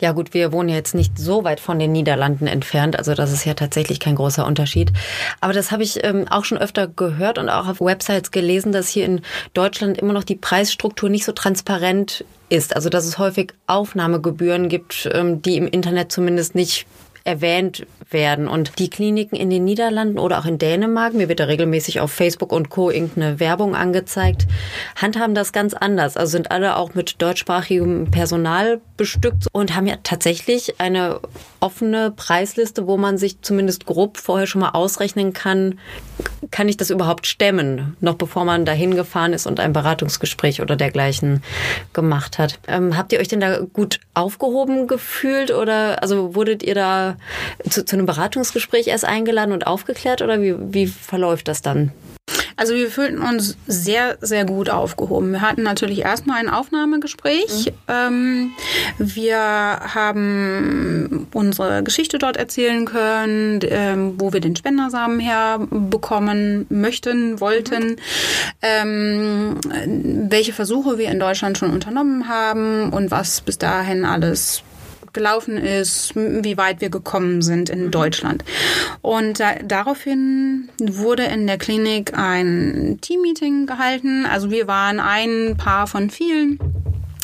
Ja 0.00 0.12
gut, 0.12 0.34
wir 0.34 0.52
wohnen 0.52 0.68
jetzt 0.68 0.94
nicht 0.94 1.18
so 1.18 1.44
weit 1.44 1.60
von 1.60 1.78
den 1.78 1.92
Niederlanden 1.92 2.46
entfernt, 2.46 2.96
also 2.98 3.14
das 3.14 3.32
ist 3.32 3.44
ja 3.44 3.54
tatsächlich 3.54 4.00
kein 4.00 4.16
großer 4.16 4.46
Unterschied. 4.46 4.92
Aber 5.40 5.52
das 5.52 5.70
habe 5.70 5.82
ich 5.82 6.04
ähm, 6.04 6.26
auch 6.28 6.44
schon 6.44 6.58
öfter 6.58 6.88
gehört 6.88 7.38
und 7.38 7.48
auch 7.48 7.68
auf 7.68 7.80
Websites 7.80 8.30
gelesen, 8.30 8.72
dass 8.72 8.88
hier 8.88 9.04
in 9.04 9.20
Deutschland 9.54 9.98
immer 9.98 10.12
noch 10.12 10.24
die 10.24 10.36
Preisstruktur 10.36 11.08
nicht 11.08 11.24
so 11.24 11.32
transparent 11.32 12.24
ist. 12.48 12.74
Also 12.74 12.88
dass 12.88 13.06
es 13.06 13.18
häufig 13.18 13.52
Aufnahmegebühren 13.66 14.68
gibt, 14.68 15.08
ähm, 15.12 15.42
die 15.42 15.56
im 15.56 15.66
Internet 15.66 16.12
zumindest 16.12 16.54
nicht 16.54 16.86
erwähnt 17.24 17.86
werden. 18.12 18.48
Und 18.48 18.78
die 18.78 18.90
Kliniken 18.90 19.36
in 19.36 19.50
den 19.50 19.64
Niederlanden 19.64 20.18
oder 20.18 20.38
auch 20.38 20.46
in 20.46 20.58
Dänemark, 20.58 21.14
mir 21.14 21.28
wird 21.28 21.40
da 21.40 21.44
regelmäßig 21.44 22.00
auf 22.00 22.12
Facebook 22.12 22.52
und 22.52 22.70
Co. 22.70 22.90
irgendeine 22.90 23.40
Werbung 23.40 23.74
angezeigt, 23.74 24.46
handhaben 24.96 25.34
das 25.34 25.52
ganz 25.52 25.74
anders. 25.74 26.16
Also 26.16 26.32
sind 26.32 26.50
alle 26.50 26.76
auch 26.76 26.94
mit 26.94 27.20
deutschsprachigem 27.22 28.10
Personal 28.10 28.80
bestückt 28.96 29.46
und 29.52 29.74
haben 29.74 29.86
ja 29.86 29.96
tatsächlich 30.02 30.80
eine 30.80 31.20
offene 31.60 32.10
Preisliste, 32.10 32.86
wo 32.86 32.96
man 32.96 33.18
sich 33.18 33.40
zumindest 33.42 33.86
grob 33.86 34.16
vorher 34.16 34.46
schon 34.46 34.60
mal 34.60 34.70
ausrechnen 34.70 35.32
kann, 35.32 35.78
kann 36.50 36.68
ich 36.68 36.76
das 36.76 36.90
überhaupt 36.90 37.26
stemmen, 37.26 37.96
noch 38.00 38.14
bevor 38.14 38.44
man 38.44 38.64
dahin 38.64 38.94
gefahren 38.94 39.32
ist 39.32 39.46
und 39.46 39.60
ein 39.60 39.72
Beratungsgespräch 39.72 40.60
oder 40.60 40.76
dergleichen 40.76 41.42
gemacht 41.92 42.38
hat. 42.38 42.58
Ähm, 42.66 42.96
habt 42.96 43.12
ihr 43.12 43.20
euch 43.20 43.28
denn 43.28 43.40
da 43.40 43.60
gut 43.60 44.00
aufgehoben 44.14 44.86
gefühlt 44.86 45.50
oder 45.50 46.02
also 46.02 46.34
wurdet 46.34 46.62
ihr 46.62 46.74
da 46.74 47.16
zu, 47.68 47.84
zu 47.84 47.96
einem 48.00 48.06
Beratungsgespräch 48.06 48.88
erst 48.88 49.04
eingeladen 49.04 49.52
und 49.52 49.66
aufgeklärt 49.66 50.22
oder 50.22 50.40
wie, 50.40 50.56
wie 50.58 50.86
verläuft 50.86 51.48
das 51.48 51.62
dann? 51.62 51.92
Also 52.56 52.74
wir 52.74 52.90
fühlten 52.90 53.22
uns 53.22 53.56
sehr, 53.66 54.18
sehr 54.20 54.44
gut 54.44 54.68
aufgehoben. 54.68 55.32
Wir 55.32 55.40
hatten 55.40 55.62
natürlich 55.62 56.00
erstmal 56.00 56.40
ein 56.40 56.50
Aufnahmegespräch. 56.50 57.66
Mhm. 57.66 57.72
Ähm, 57.88 58.50
wir 58.98 59.38
haben 59.38 61.26
unsere 61.32 61.82
Geschichte 61.82 62.18
dort 62.18 62.36
erzählen 62.36 62.84
können, 62.84 63.60
ähm, 63.62 64.14
wo 64.18 64.34
wir 64.34 64.40
den 64.40 64.56
Spendersamen 64.56 65.20
herbekommen 65.20 66.66
möchten, 66.68 67.40
wollten, 67.40 67.96
ähm, 68.60 69.58
welche 70.28 70.52
Versuche 70.52 70.98
wir 70.98 71.10
in 71.10 71.18
Deutschland 71.18 71.56
schon 71.56 71.70
unternommen 71.70 72.28
haben 72.28 72.90
und 72.90 73.10
was 73.10 73.40
bis 73.40 73.56
dahin 73.56 74.04
alles 74.04 74.62
gelaufen 75.12 75.56
ist, 75.56 76.14
wie 76.14 76.56
weit 76.56 76.80
wir 76.80 76.90
gekommen 76.90 77.42
sind 77.42 77.70
in 77.70 77.86
mhm. 77.86 77.90
Deutschland. 77.90 78.44
Und 79.02 79.40
da, 79.40 79.54
daraufhin 79.64 80.68
wurde 80.78 81.24
in 81.24 81.46
der 81.46 81.58
Klinik 81.58 82.16
ein 82.16 82.98
Teammeeting 83.00 83.66
gehalten. 83.66 84.26
Also 84.26 84.50
wir 84.50 84.66
waren 84.66 85.00
ein 85.00 85.56
paar 85.56 85.86
von 85.86 86.10
vielen 86.10 86.58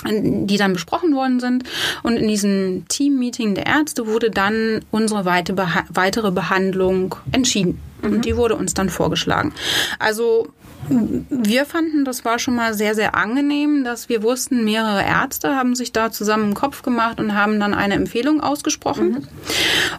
die 0.09 0.57
dann 0.57 0.73
besprochen 0.73 1.15
worden 1.15 1.41
sind. 1.41 1.65
Und 2.03 2.17
in 2.17 2.29
diesem 2.29 2.87
Team-Meeting 2.89 3.55
der 3.55 3.67
Ärzte 3.67 4.07
wurde 4.07 4.31
dann 4.31 4.85
unsere 4.91 5.25
weitere 5.25 6.31
Behandlung 6.31 7.17
entschieden. 7.33 7.81
Mhm. 8.03 8.13
Und 8.13 8.25
die 8.25 8.37
wurde 8.37 8.57
uns 8.57 8.75
dann 8.75 8.89
vorgeschlagen. 8.89 9.53
Also 9.99 10.49
wir 10.89 11.67
fanden, 11.67 12.05
das 12.05 12.25
war 12.25 12.39
schon 12.39 12.55
mal 12.55 12.75
sehr, 12.75 12.95
sehr 12.95 13.15
angenehm, 13.15 13.85
dass 13.85 14.09
wir 14.09 14.23
wussten, 14.23 14.65
mehrere 14.65 15.03
Ärzte 15.03 15.57
haben 15.57 15.75
sich 15.75 15.93
da 15.93 16.11
zusammen 16.11 16.45
einen 16.45 16.55
Kopf 16.55 16.83
gemacht 16.83 17.21
und 17.21 17.35
haben 17.35 17.61
dann 17.61 17.75
eine 17.75 17.95
Empfehlung 17.95 18.41
ausgesprochen. 18.41 19.09
Mhm. 19.09 19.29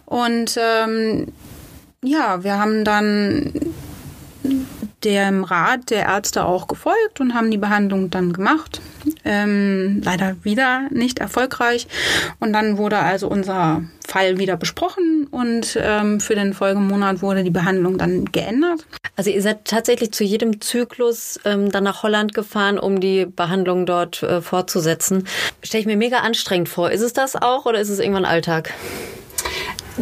Und 0.06 0.58
ähm, 0.58 1.28
ja, 2.04 2.44
wir 2.44 2.60
haben 2.60 2.84
dann 2.84 3.54
dem 5.04 5.44
Rat 5.44 5.90
der 5.92 6.06
Ärzte 6.06 6.46
auch 6.46 6.68
gefolgt 6.68 7.20
und 7.20 7.34
haben 7.34 7.52
die 7.52 7.58
Behandlung 7.58 8.10
dann 8.10 8.34
gemacht. 8.34 8.82
Ähm, 9.24 10.02
leider 10.04 10.36
wieder 10.44 10.88
nicht 10.90 11.20
erfolgreich. 11.20 11.88
Und 12.40 12.54
dann 12.54 12.78
wurde 12.78 12.98
also 12.98 13.28
unser 13.28 13.84
Fall 14.08 14.40
wieder 14.40 14.58
besprochen 14.58 15.28
und 15.30 15.78
ähm, 15.82 16.20
für 16.20 16.34
den 16.34 16.54
Folgemonat 16.54 17.22
wurde 17.22 17.44
die 17.44 17.52
Behandlung 17.52 17.98
dann 17.98 18.26
geändert. 18.26 18.86
Also 19.16 19.30
ihr 19.30 19.42
seid 19.42 19.66
tatsächlich 19.66 20.12
zu 20.14 20.24
jedem 20.24 20.62
Zyklus 20.62 21.40
ähm, 21.46 21.72
dann 21.72 21.84
nach 21.84 22.04
Holland 22.04 22.34
gefahren, 22.34 22.80
um 22.80 23.00
die 23.00 23.26
Behandlung 23.26 23.86
dort 23.86 24.24
äh, 24.24 24.42
fortzusetzen. 24.42 25.28
Stelle 25.62 25.82
ich 25.82 25.88
mir 25.88 25.98
mega 25.98 26.20
anstrengend 26.20 26.70
vor. 26.70 26.92
Ist 26.92 27.02
es 27.02 27.14
das 27.14 27.36
auch 27.36 27.66
oder 27.66 27.80
ist 27.80 27.90
es 27.90 28.00
irgendwann 28.00 28.26
Alltag? 28.26 28.74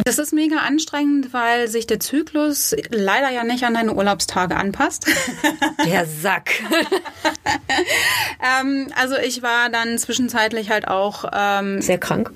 Das 0.04 0.18
ist 0.18 0.32
mega 0.32 0.58
anstrengend, 0.58 1.32
weil 1.32 1.68
sich 1.68 1.86
der 1.86 2.00
Zyklus 2.00 2.74
leider 2.90 3.30
ja 3.30 3.44
nicht 3.44 3.64
an 3.64 3.74
deine 3.74 3.94
Urlaubstage 3.94 4.56
anpasst. 4.56 5.06
Der 5.84 6.06
Sack. 6.06 6.50
ähm, 8.60 8.88
also 8.94 9.16
ich 9.16 9.42
war 9.42 9.70
dann 9.70 9.98
zwischenzeitlich 9.98 10.70
halt 10.70 10.88
auch 10.88 11.24
ähm, 11.32 11.80
sehr 11.80 11.98
krank. 11.98 12.32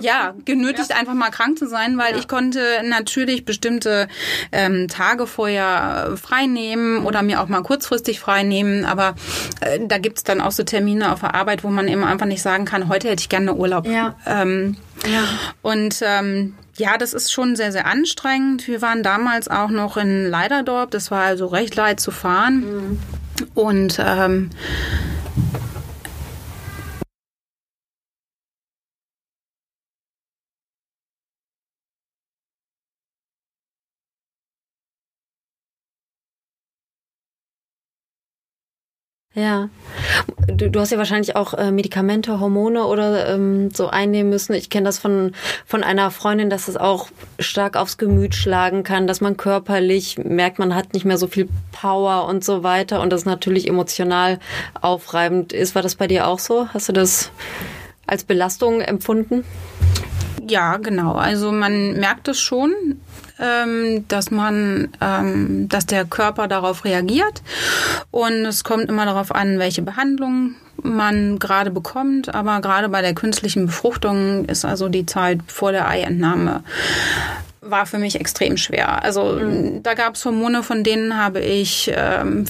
ja, 0.00 0.34
genötigt 0.44 0.90
ja. 0.90 0.96
einfach 0.96 1.14
mal 1.14 1.30
krank 1.30 1.58
zu 1.58 1.68
sein, 1.68 1.98
weil 1.98 2.12
ja. 2.12 2.18
ich 2.18 2.28
konnte 2.28 2.82
natürlich 2.84 3.44
bestimmte 3.44 4.08
ähm, 4.52 4.88
Tage 4.88 5.26
vorher 5.26 6.16
frei 6.20 6.46
nehmen 6.46 7.04
oder 7.04 7.22
mir 7.22 7.40
auch 7.40 7.48
mal 7.48 7.62
kurzfristig 7.62 8.20
frei 8.20 8.42
nehmen. 8.42 8.84
Aber 8.84 9.14
äh, 9.60 9.78
da 9.86 9.98
gibt's 9.98 10.24
dann 10.24 10.40
auch 10.40 10.52
so 10.52 10.64
Termine 10.64 11.12
auf 11.12 11.20
der 11.20 11.34
Arbeit, 11.34 11.64
wo 11.64 11.68
man 11.68 11.88
eben 11.88 12.04
einfach 12.04 12.26
nicht 12.26 12.42
sagen 12.42 12.64
kann, 12.64 12.88
heute 12.88 13.08
hätte 13.08 13.20
ich 13.20 13.28
gerne 13.28 13.54
Urlaub. 13.54 13.86
Ja. 13.86 14.16
Ähm, 14.26 14.76
ja. 15.06 15.24
Und 15.62 16.00
ähm, 16.02 16.54
ja, 16.78 16.96
das 16.96 17.12
ist 17.12 17.32
schon 17.32 17.56
sehr, 17.56 17.72
sehr 17.72 17.86
anstrengend. 17.86 18.66
Wir 18.68 18.80
waren 18.80 19.02
damals 19.02 19.48
auch 19.48 19.70
noch 19.70 19.96
in 19.96 20.26
Leiderdorp. 20.26 20.90
Das 20.90 21.10
war 21.10 21.22
also 21.22 21.46
recht 21.46 21.74
leid 21.74 22.00
zu 22.00 22.10
fahren. 22.10 22.60
Mhm. 22.60 22.98
Und 23.54 23.98
ähm, 24.04 24.50
Ja. 39.38 39.68
Du, 40.48 40.68
du 40.68 40.80
hast 40.80 40.90
ja 40.90 40.98
wahrscheinlich 40.98 41.36
auch 41.36 41.54
äh, 41.54 41.70
Medikamente, 41.70 42.40
Hormone 42.40 42.84
oder 42.84 43.32
ähm, 43.32 43.70
so 43.70 43.86
einnehmen 43.86 44.30
müssen. 44.30 44.52
Ich 44.54 44.68
kenne 44.68 44.86
das 44.86 44.98
von, 44.98 45.32
von 45.64 45.84
einer 45.84 46.10
Freundin, 46.10 46.50
dass 46.50 46.66
es 46.66 46.76
auch 46.76 47.08
stark 47.38 47.76
aufs 47.76 47.98
Gemüt 47.98 48.34
schlagen 48.34 48.82
kann, 48.82 49.06
dass 49.06 49.20
man 49.20 49.36
körperlich 49.36 50.18
merkt, 50.18 50.58
man 50.58 50.74
hat 50.74 50.92
nicht 50.92 51.04
mehr 51.04 51.18
so 51.18 51.28
viel 51.28 51.48
Power 51.70 52.26
und 52.26 52.44
so 52.44 52.64
weiter 52.64 53.00
und 53.00 53.10
das 53.10 53.26
natürlich 53.26 53.68
emotional 53.68 54.40
aufreibend 54.80 55.52
ist. 55.52 55.76
War 55.76 55.82
das 55.82 55.94
bei 55.94 56.08
dir 56.08 56.26
auch 56.26 56.40
so? 56.40 56.66
Hast 56.74 56.88
du 56.88 56.92
das 56.92 57.30
als 58.08 58.24
Belastung 58.24 58.80
empfunden? 58.80 59.44
Ja, 60.48 60.78
genau. 60.78 61.12
Also 61.12 61.52
man 61.52 61.92
merkt 61.92 62.26
es 62.26 62.40
schon 62.40 62.72
ähm, 63.40 64.06
dass 64.08 64.30
man, 64.30 64.88
ähm, 65.00 65.68
dass 65.68 65.86
der 65.86 66.04
Körper 66.04 66.48
darauf 66.48 66.84
reagiert. 66.84 67.42
Und 68.10 68.44
es 68.44 68.64
kommt 68.64 68.88
immer 68.88 69.04
darauf 69.04 69.34
an, 69.34 69.58
welche 69.58 69.82
Behandlung 69.82 70.54
man 70.82 71.38
gerade 71.38 71.70
bekommt. 71.70 72.34
Aber 72.34 72.60
gerade 72.60 72.88
bei 72.88 73.02
der 73.02 73.14
künstlichen 73.14 73.66
Befruchtung 73.66 74.44
ist 74.46 74.64
also 74.64 74.88
die 74.88 75.06
Zeit 75.06 75.40
vor 75.46 75.72
der 75.72 75.88
Eientnahme 75.88 76.62
war 77.70 77.86
für 77.86 77.98
mich 77.98 78.18
extrem 78.18 78.56
schwer. 78.56 79.02
Also 79.02 79.34
mhm. 79.34 79.82
da 79.82 79.94
gab 79.94 80.14
es 80.14 80.24
Hormone, 80.24 80.62
von 80.62 80.84
denen 80.84 81.16
habe 81.16 81.40
ich 81.40 81.90
ähm, 81.94 82.46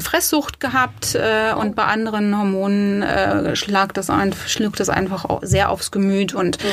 Fresssucht 0.00 0.60
gehabt 0.60 1.14
äh, 1.14 1.52
und 1.54 1.74
bei 1.74 1.84
anderen 1.84 2.36
Hormonen 2.36 3.02
äh, 3.02 3.56
schlag 3.56 3.94
das 3.94 4.10
ein, 4.10 4.34
schlug 4.46 4.76
das 4.76 4.88
einfach 4.88 5.26
sehr 5.42 5.70
aufs 5.70 5.90
Gemüt. 5.90 6.34
Und 6.34 6.62
mhm. 6.62 6.68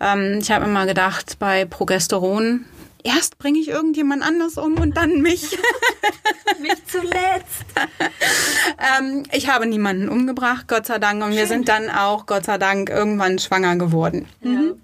ähm, 0.00 0.38
ich 0.40 0.50
habe 0.50 0.64
immer 0.64 0.86
gedacht, 0.86 1.36
bei 1.38 1.64
Progesteron 1.64 2.64
erst 3.04 3.38
bringe 3.38 3.58
ich 3.58 3.68
irgendjemand 3.68 4.22
anders 4.22 4.56
um 4.56 4.78
und 4.78 4.96
dann 4.96 5.20
mich. 5.20 5.42
mich 6.60 6.86
zuletzt. 6.86 7.64
ähm, 8.98 9.24
ich 9.32 9.48
habe 9.48 9.66
niemanden 9.66 10.08
umgebracht, 10.08 10.66
Gott 10.68 10.86
sei 10.86 10.98
Dank. 10.98 11.22
Und 11.22 11.30
Schön. 11.30 11.38
wir 11.38 11.46
sind 11.46 11.68
dann 11.68 11.90
auch, 11.90 12.26
Gott 12.26 12.44
sei 12.44 12.58
Dank, 12.58 12.90
irgendwann 12.90 13.38
schwanger 13.38 13.76
geworden. 13.76 14.26
Ja. 14.42 14.50
Mhm. 14.50 14.80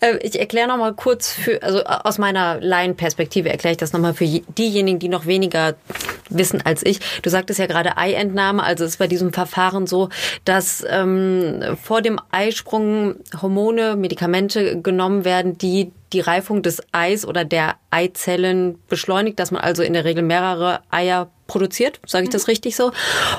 Äh, 0.00 0.18
ich 0.22 0.38
erkläre 0.38 0.68
noch 0.68 0.76
mal 0.76 0.94
kurz 0.94 1.32
für, 1.32 1.62
also 1.62 1.82
aus 1.84 2.18
meiner 2.18 2.60
Laienperspektive 2.60 3.48
erkläre 3.48 3.72
ich 3.72 3.78
das 3.78 3.92
noch 3.92 4.00
mal 4.00 4.14
für 4.14 4.26
diejenigen, 4.26 4.98
die 4.98 5.08
noch 5.08 5.26
weniger 5.26 5.74
wissen 6.28 6.62
als 6.64 6.84
ich. 6.84 7.00
Du 7.22 7.30
sagtest 7.30 7.58
ja 7.58 7.66
gerade 7.66 7.96
Eientnahme, 7.96 8.62
also 8.62 8.84
ist 8.84 8.98
bei 8.98 9.06
diesem 9.06 9.32
Verfahren 9.32 9.86
so, 9.86 10.08
dass 10.44 10.84
ähm, 10.88 11.76
vor 11.82 12.02
dem 12.02 12.20
Eisprung 12.30 13.16
Hormone, 13.40 13.96
Medikamente 13.96 14.80
genommen 14.80 15.24
werden, 15.24 15.56
die 15.58 15.92
die 16.12 16.20
Reifung 16.20 16.62
des 16.62 16.82
Eis 16.92 17.26
oder 17.26 17.44
der 17.44 17.76
Eizellen 17.90 18.78
beschleunigt, 18.88 19.38
dass 19.38 19.50
man 19.50 19.62
also 19.62 19.82
in 19.82 19.92
der 19.92 20.04
Regel 20.04 20.22
mehrere 20.22 20.80
Eier 20.90 21.30
produziert, 21.46 22.00
sage 22.06 22.24
ich 22.24 22.30
das 22.30 22.42
mhm. 22.42 22.50
richtig 22.50 22.76
so. 22.76 22.92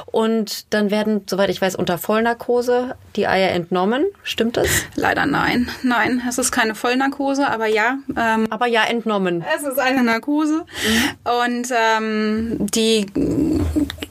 Und 0.06 0.74
dann 0.74 0.92
werden, 0.92 1.24
soweit 1.30 1.50
ich 1.50 1.62
weiß, 1.62 1.76
unter 1.76 1.98
Vollnarkose 1.98 2.96
die 3.16 3.28
Eier 3.28 3.52
entnommen. 3.52 4.06
Stimmt 4.24 4.58
das? 4.58 4.68
Leider 4.96 5.26
nein. 5.26 5.70
Nein, 5.84 6.22
es 6.28 6.38
ist 6.38 6.52
keine 6.52 6.76
Vollnarkose, 6.76 7.48
aber 7.48 7.68
ja. 7.68 7.98
Ähm, 8.16 8.48
aber 8.50 8.68
ja, 8.68 8.84
entnommen. 8.84 9.44
Es 9.56 9.64
ist 9.64 9.80
eine 9.80 10.04
Narkose. 10.04 10.66
Mhm. 10.66 11.42
Und 11.44 11.68
ähm, 11.72 12.58
die 12.60 13.06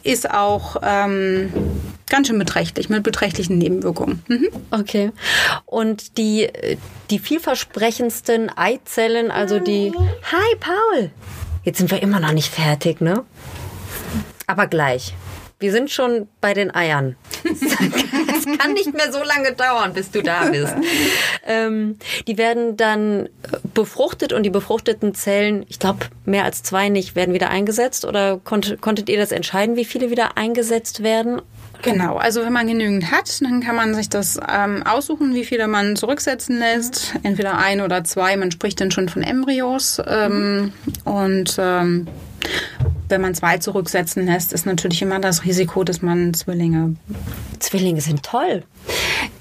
ist 0.03 0.31
auch 0.31 0.77
ähm, 0.83 1.53
ganz 2.09 2.29
schön 2.29 2.39
beträchtlich, 2.39 2.89
mit 2.89 3.03
beträchtlichen 3.03 3.59
Nebenwirkungen. 3.59 4.23
Mhm. 4.29 4.49
Okay. 4.71 5.13
Und 5.65 6.19
die, 6.19 6.49
die 7.11 7.19
vielversprechendsten 7.19 8.51
Eizellen, 8.57 9.31
also 9.31 9.59
die. 9.59 9.93
Hi, 10.33 10.57
Paul! 10.61 11.11
Jetzt 11.65 11.79
sind 11.79 11.91
wir 11.91 12.03
immer 12.03 12.21
noch 12.21 12.33
nicht 12.33 12.53
fertig, 12.53 13.01
ne? 13.01 13.25
Aber 14.47 14.67
gleich. 14.69 15.15
Wir 15.59 15.73
sind 15.73 15.91
schon 15.91 16.29
bei 16.41 16.55
den 16.55 16.75
Eiern. 16.75 17.17
Es 18.39 18.59
kann 18.59 18.75
nicht 18.75 18.93
mehr 18.93 19.13
so 19.13 19.23
lange 19.23 19.55
dauern, 19.55 19.93
bis 19.93 20.11
du 20.11 20.23
da 20.23 20.45
bist. 20.51 20.75
Ähm, 21.47 21.99
die 22.27 22.39
werden 22.39 22.77
dann 22.77 23.29
befruchtet 23.75 24.33
und 24.33 24.43
die 24.43 24.51
befruchteten 24.51 25.15
Zellen, 25.15 25.65
ich 25.69 25.79
glaube 25.79 26.01
mehr 26.25 26.45
als 26.45 26.63
zwei 26.63 26.89
nicht, 26.89 27.17
werden 27.17 27.35
wieder 27.35 27.51
eingesetzt. 27.51 28.05
Oder 28.05 28.39
konnt, 28.39 28.81
konntet 28.81 29.09
ihr 29.09 29.19
das 29.19 29.33
entscheiden, 29.33 29.77
wie 29.77 29.85
viele 29.85 30.11
wieder 30.11 30.37
eingesetzt 30.37 31.03
werden? 31.03 31.41
Genau, 31.83 32.17
also 32.17 32.43
wenn 32.43 32.53
man 32.53 32.67
genügend 32.67 33.11
hat, 33.11 33.41
dann 33.43 33.61
kann 33.61 33.77
man 33.77 33.95
sich 33.95 34.09
das 34.09 34.39
ähm, 34.49 34.83
aussuchen, 34.85 35.35
wie 35.35 35.45
viele 35.45 35.69
man 35.69 35.97
zurücksetzen 35.97 36.59
lässt. 36.59 37.15
Entweder 37.23 37.59
ein 37.59 37.81
oder 37.81 38.05
zwei, 38.05 38.37
man 38.37 38.51
spricht 38.51 38.81
dann 38.81 38.91
schon 38.91 39.09
von 39.09 39.23
Embryos. 39.23 40.01
Ähm, 40.07 40.73
und 41.05 41.57
ähm, 41.59 42.07
wenn 43.09 43.21
man 43.21 43.35
zwei 43.35 43.59
zurücksetzen 43.59 44.27
lässt, 44.27 44.53
ist 44.53 44.67
natürlich 44.67 45.03
immer 45.03 45.21
das 45.21 45.45
Risiko, 45.45 45.85
dass 45.85 46.03
man 46.03 46.35
Zwillinge. 46.35 46.97
Zwillinge 47.61 48.01
sind 48.01 48.23
toll. 48.23 48.65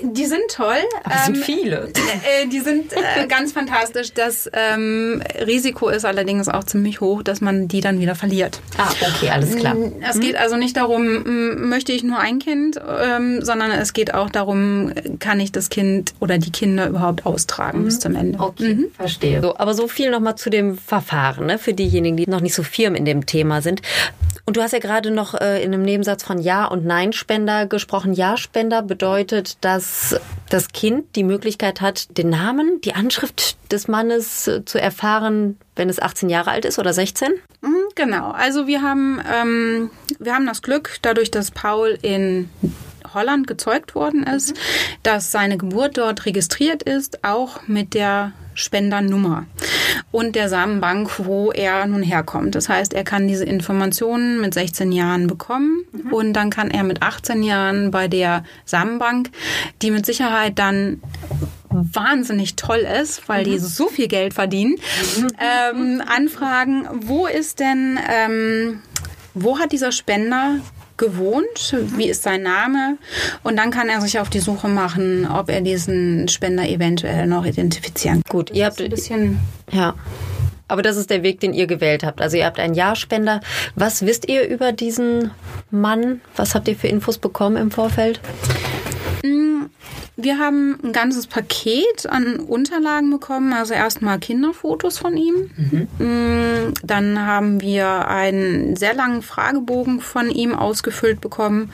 Die 0.01 0.25
sind 0.25 0.41
toll. 0.49 0.77
Es 1.09 1.25
sind 1.25 1.37
viele. 1.37 1.89
Äh, 2.05 2.47
die 2.47 2.59
sind 2.59 2.93
äh, 2.93 3.27
ganz 3.27 3.51
fantastisch. 3.51 4.13
Das 4.13 4.49
ähm, 4.53 5.21
Risiko 5.45 5.89
ist 5.89 6.05
allerdings 6.05 6.47
auch 6.47 6.63
ziemlich 6.63 7.01
hoch, 7.01 7.23
dass 7.23 7.41
man 7.41 7.67
die 7.67 7.81
dann 7.81 7.99
wieder 7.99 8.15
verliert. 8.15 8.61
Ah, 8.77 8.89
okay, 9.01 9.29
alles 9.29 9.55
klar. 9.55 9.75
Es 10.07 10.19
geht 10.19 10.35
also 10.37 10.55
nicht 10.55 10.77
darum, 10.77 11.03
m, 11.25 11.69
möchte 11.69 11.91
ich 11.91 12.03
nur 12.03 12.17
ein 12.19 12.39
Kind, 12.39 12.79
ähm, 13.03 13.43
sondern 13.43 13.71
es 13.71 13.93
geht 13.93 14.13
auch 14.13 14.29
darum, 14.29 14.91
kann 15.19 15.39
ich 15.39 15.51
das 15.51 15.69
Kind 15.69 16.13
oder 16.19 16.37
die 16.37 16.51
Kinder 16.51 16.87
überhaupt 16.87 17.25
austragen 17.25 17.83
bis 17.85 17.99
zum 17.99 18.15
Ende. 18.15 18.39
Okay, 18.39 18.89
verstehe. 18.95 19.41
So, 19.41 19.57
aber 19.57 19.73
so 19.73 19.87
viel 19.87 20.09
nochmal 20.09 20.35
zu 20.35 20.49
dem 20.49 20.77
Verfahren, 20.77 21.45
ne, 21.47 21.57
für 21.57 21.73
diejenigen, 21.73 22.17
die 22.17 22.27
noch 22.27 22.41
nicht 22.41 22.55
so 22.55 22.63
firm 22.63 22.95
in 22.95 23.05
dem 23.05 23.25
Thema 23.25 23.61
sind. 23.61 23.81
Und 24.47 24.57
du 24.57 24.61
hast 24.61 24.73
ja 24.73 24.79
gerade 24.79 25.09
noch 25.09 25.33
äh, 25.33 25.63
in 25.63 25.73
einem 25.73 25.81
Nebensatz 25.81 26.23
von 26.23 26.37
Ja- 26.39 26.65
und 26.65 26.85
Nein-Spender 26.85 27.65
gesprochen. 27.65 28.13
Ja-Spender 28.13 28.83
bedeutet, 28.83 29.34
dass 29.61 30.15
das 30.49 30.69
Kind 30.69 31.15
die 31.15 31.23
Möglichkeit 31.23 31.81
hat, 31.81 32.17
den 32.17 32.29
Namen, 32.29 32.81
die 32.81 32.93
Anschrift 32.93 33.57
des 33.71 33.87
Mannes 33.87 34.47
äh, 34.47 34.65
zu 34.65 34.79
erfahren, 34.79 35.57
wenn 35.75 35.89
es 35.89 36.01
18 36.01 36.29
Jahre 36.29 36.51
alt 36.51 36.65
ist 36.65 36.79
oder 36.79 36.93
16? 36.93 37.33
Mhm, 37.61 37.85
Genau. 37.95 38.31
Also 38.31 38.67
wir 38.67 38.81
haben, 38.81 39.21
ähm, 39.33 39.89
wir 40.19 40.35
haben 40.35 40.45
das 40.45 40.61
Glück, 40.61 40.97
dadurch, 41.01 41.31
dass 41.31 41.49
Paul 41.49 41.97
in 42.01 42.49
Holland 43.13 43.47
gezeugt 43.47 43.95
worden 43.95 44.23
ist, 44.23 44.53
dass 45.01 45.31
seine 45.31 45.57
Geburt 45.57 45.97
dort 45.97 46.25
registriert 46.25 46.83
ist, 46.83 47.23
auch 47.23 47.65
mit 47.67 47.93
der 47.93 48.33
Spendernummer 48.55 49.45
und 50.11 50.35
der 50.35 50.49
Samenbank, 50.49 51.25
wo 51.25 51.51
er 51.51 51.85
nun 51.85 52.01
herkommt. 52.01 52.55
Das 52.55 52.69
heißt, 52.69 52.93
er 52.93 53.03
kann 53.03 53.27
diese 53.27 53.45
Informationen 53.45 54.41
mit 54.41 54.53
16 54.53 54.91
Jahren 54.91 55.27
bekommen. 55.27 55.85
Und 56.11 56.33
dann 56.33 56.49
kann 56.49 56.71
er 56.71 56.83
mit 56.83 57.01
18 57.01 57.43
Jahren 57.43 57.91
bei 57.91 58.07
der 58.07 58.43
Samenbank, 58.65 59.29
die 59.81 59.91
mit 59.91 60.05
Sicherheit 60.05 60.57
dann 60.57 61.01
wahnsinnig 61.69 62.55
toll 62.55 62.87
ist, 63.01 63.27
weil 63.27 63.43
die 63.43 63.59
so 63.59 63.87
viel 63.87 64.07
Geld 64.07 64.33
verdienen, 64.33 64.77
ähm, 65.39 66.01
anfragen, 66.05 66.87
wo 67.01 67.27
ist 67.27 67.59
denn, 67.59 67.99
ähm, 68.09 68.81
wo 69.33 69.59
hat 69.59 69.73
dieser 69.73 69.91
Spender 69.91 70.59
gewohnt, 70.97 71.75
wie 71.97 72.09
ist 72.09 72.23
sein 72.23 72.43
Name 72.43 72.97
und 73.43 73.57
dann 73.57 73.71
kann 73.71 73.89
er 73.89 74.01
sich 74.01 74.19
auf 74.19 74.29
die 74.29 74.39
Suche 74.39 74.67
machen, 74.67 75.27
ob 75.27 75.49
er 75.49 75.61
diesen 75.61 76.27
Spender 76.27 76.67
eventuell 76.67 77.27
noch 77.27 77.45
identifizieren 77.45 78.21
kann. 78.23 78.31
Gut, 78.31 78.51
ihr 78.51 78.65
habt 78.65 78.81
Ein 78.81 78.89
bisschen 78.89 79.39
Ja. 79.71 79.95
Aber 80.67 80.81
das 80.81 80.97
ist 80.97 81.11
der 81.11 81.21
Weg, 81.21 81.39
den 81.41 81.53
ihr 81.53 81.67
gewählt 81.67 82.03
habt. 82.03 82.21
Also 82.21 82.37
ihr 82.37 82.45
habt 82.45 82.59
einen 82.59 82.73
Ja-Spender. 82.73 83.39
Was 83.75 84.05
wisst 84.05 84.27
ihr 84.27 84.47
über 84.47 84.71
diesen 84.71 85.29
Mann? 85.69 86.21
Was 86.35 86.55
habt 86.55 86.67
ihr 86.67 86.75
für 86.75 86.87
Infos 86.87 87.19
bekommen 87.19 87.55
im 87.55 87.69
Vorfeld? 87.69 88.19
Wir 90.17 90.39
haben 90.39 90.79
ein 90.81 90.93
ganzes 90.93 91.27
Paket 91.27 92.07
an 92.07 92.39
Unterlagen 92.39 93.09
bekommen. 93.11 93.51
Also 93.51 93.73
erstmal 93.73 94.17
Kinderfotos 94.19 94.97
von 94.97 95.17
ihm. 95.17 95.51
Mm, 95.99 96.73
Dann 96.83 97.19
haben 97.25 97.61
wir 97.61 98.07
einen 98.07 98.75
sehr 98.77 98.93
langen 98.93 99.21
Fragebogen 99.21 99.99
von 99.99 100.29
ihm 100.29 100.55
ausgefüllt 100.55 101.19
bekommen 101.19 101.71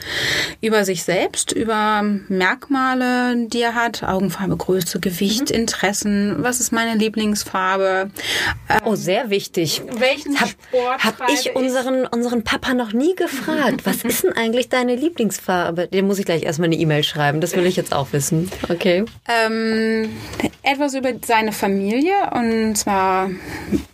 über 0.60 0.84
sich 0.84 1.04
selbst, 1.04 1.52
über 1.52 2.02
Merkmale, 2.28 3.46
die 3.46 3.60
er 3.60 3.74
hat. 3.76 4.02
Augenfarbe, 4.02 4.56
Größe, 4.56 4.98
Gewicht, 4.98 5.50
Interessen. 5.50 6.36
Was 6.38 6.58
ist 6.58 6.72
meine 6.72 6.98
Lieblingsfarbe? 6.98 8.10
Oh, 8.84 8.96
sehr 8.96 9.30
wichtig. 9.30 9.82
Welchen 9.98 10.40
Hab, 10.40 10.48
Sport 10.48 11.04
hab 11.04 11.16
treibe 11.18 11.32
ich 11.32 11.54
unseren, 11.54 12.06
unseren 12.06 12.42
Papa 12.42 12.74
noch 12.74 12.92
nie 12.92 13.14
gefragt. 13.14 13.82
Was 13.84 13.96
ist 14.04 14.24
denn 14.24 14.32
eigentlich 14.32 14.68
deine 14.68 14.96
Lieblingsfarbe? 14.96 15.86
Dem 15.86 16.06
muss 16.08 16.18
ich 16.18 16.24
gleich 16.24 16.42
erstmal 16.42 16.66
eine 16.66 16.76
E-Mail 16.76 17.04
schreiben. 17.04 17.40
Das 17.40 17.54
will 17.54 17.66
ich 17.66 17.76
jetzt 17.76 17.94
auch 17.94 18.12
wissen. 18.12 18.31
Okay. 18.68 19.04
Ähm, 19.28 20.10
etwas 20.62 20.94
über 20.94 21.10
seine 21.24 21.52
Familie 21.52 22.14
und 22.32 22.76
zwar 22.76 23.30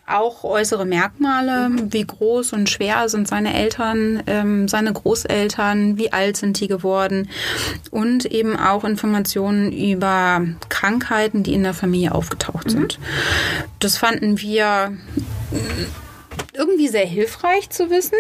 auch 0.07 0.44
äußere 0.44 0.87
Merkmale, 0.87 1.70
wie 1.90 2.05
groß 2.05 2.53
und 2.53 2.70
schwer 2.70 3.09
sind 3.09 3.29
seine 3.29 3.55
Eltern, 3.55 4.22
ähm, 4.27 4.68
seine 4.68 4.92
Großeltern, 4.92 5.98
wie 5.98 6.12
alt 6.12 6.37
sind 6.37 6.61
die 6.61 6.68
geworden 6.68 7.29
und 7.90 8.24
eben 8.24 8.57
auch 8.57 8.85
Informationen 8.85 9.72
über 9.72 10.42
Krankheiten, 10.68 11.42
die 11.42 11.55
in 11.55 11.62
der 11.62 11.74
Familie 11.74 12.14
aufgetaucht 12.14 12.70
sind. 12.70 12.98
Das 13.81 13.98
fanden 13.98 14.40
wir 14.40 14.92
irgendwie 16.55 16.88
sehr 16.88 17.07
hilfreich 17.07 17.70
zu 17.70 17.90
wissen. 17.90 18.16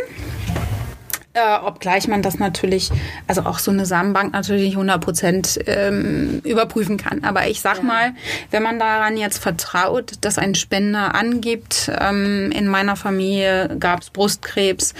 Äh, 1.34 1.58
obgleich 1.64 2.08
man 2.08 2.22
das 2.22 2.38
natürlich, 2.38 2.90
also 3.26 3.42
auch 3.42 3.58
so 3.58 3.70
eine 3.70 3.84
Samenbank 3.84 4.32
natürlich 4.32 4.62
nicht 4.62 4.76
100 4.76 5.00
Prozent 5.00 5.60
ähm, 5.66 6.40
überprüfen 6.42 6.96
kann. 6.96 7.22
Aber 7.22 7.46
ich 7.48 7.60
sag 7.60 7.82
mal, 7.82 8.12
wenn 8.50 8.62
man 8.62 8.78
daran 8.78 9.16
jetzt 9.16 9.38
vertraut, 9.38 10.12
dass 10.22 10.38
ein 10.38 10.54
Spender 10.54 11.14
angibt, 11.14 11.92
ähm, 12.00 12.50
in 12.50 12.66
meiner 12.66 12.96
Familie 12.96 13.76
gab 13.78 14.00
es 14.00 14.10
Brustkrebs 14.10 14.94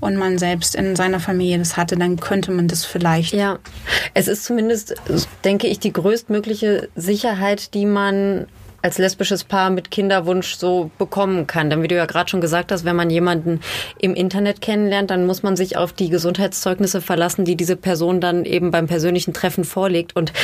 und 0.00 0.16
man 0.16 0.38
selbst 0.38 0.74
in 0.74 0.96
seiner 0.96 1.20
Familie 1.20 1.58
das 1.58 1.76
hatte, 1.76 1.96
dann 1.96 2.18
könnte 2.18 2.50
man 2.50 2.66
das 2.66 2.84
vielleicht. 2.84 3.34
Ja, 3.34 3.58
es 4.14 4.26
ist 4.26 4.44
zumindest, 4.44 4.94
denke 5.44 5.66
ich, 5.66 5.80
die 5.80 5.92
größtmögliche 5.92 6.88
Sicherheit, 6.96 7.74
die 7.74 7.86
man 7.86 8.46
als 8.84 8.98
lesbisches 8.98 9.44
Paar 9.44 9.70
mit 9.70 9.90
Kinderwunsch 9.90 10.56
so 10.56 10.90
bekommen 10.98 11.46
kann. 11.46 11.70
Denn 11.70 11.82
wie 11.82 11.88
du 11.88 11.94
ja 11.94 12.04
gerade 12.04 12.28
schon 12.28 12.42
gesagt 12.42 12.70
hast, 12.70 12.84
wenn 12.84 12.94
man 12.94 13.08
jemanden 13.08 13.60
im 13.98 14.14
Internet 14.14 14.60
kennenlernt, 14.60 15.10
dann 15.10 15.24
muss 15.24 15.42
man 15.42 15.56
sich 15.56 15.78
auf 15.78 15.94
die 15.94 16.10
Gesundheitszeugnisse 16.10 17.00
verlassen, 17.00 17.46
die 17.46 17.56
diese 17.56 17.76
Person 17.76 18.20
dann 18.20 18.44
eben 18.44 18.70
beim 18.70 18.86
persönlichen 18.86 19.32
Treffen 19.32 19.64
vorlegt. 19.64 20.14
Und 20.14 20.34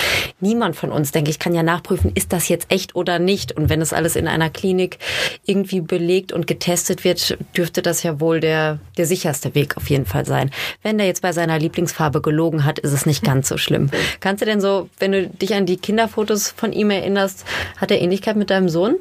niemand 0.40 0.74
von 0.74 0.90
uns, 0.90 1.12
denke 1.12 1.30
ich, 1.30 1.38
kann 1.38 1.54
ja 1.54 1.62
nachprüfen, 1.62 2.12
ist 2.14 2.32
das 2.32 2.48
jetzt 2.48 2.72
echt 2.72 2.96
oder 2.96 3.18
nicht. 3.18 3.52
Und 3.52 3.68
wenn 3.68 3.82
es 3.82 3.92
alles 3.92 4.16
in 4.16 4.26
einer 4.26 4.48
Klinik 4.48 4.96
irgendwie 5.44 5.82
belegt 5.82 6.32
und 6.32 6.46
getestet 6.46 7.04
wird, 7.04 7.36
dürfte 7.54 7.82
das 7.82 8.02
ja 8.02 8.20
wohl 8.20 8.40
der, 8.40 8.78
der 8.96 9.04
sicherste 9.04 9.54
Weg 9.54 9.76
auf 9.76 9.90
jeden 9.90 10.06
Fall 10.06 10.24
sein. 10.24 10.50
Wenn 10.82 10.96
der 10.96 11.06
jetzt 11.06 11.20
bei 11.20 11.32
seiner 11.32 11.58
Lieblingsfarbe 11.58 12.22
gelogen 12.22 12.64
hat, 12.64 12.78
ist 12.78 12.94
es 12.94 13.04
nicht 13.04 13.22
ganz 13.22 13.50
so 13.50 13.58
schlimm. 13.58 13.90
Kannst 14.20 14.40
du 14.40 14.46
denn 14.46 14.62
so, 14.62 14.88
wenn 14.98 15.12
du 15.12 15.28
dich 15.28 15.52
an 15.52 15.66
die 15.66 15.76
Kinderfotos 15.76 16.54
von 16.56 16.72
ihm 16.72 16.88
erinnerst, 16.88 17.44
hat 17.76 17.90
er 17.90 18.00
Ähnlichkeit 18.00 18.29
mit 18.36 18.50
deinem 18.50 18.68
Sohn? 18.68 18.96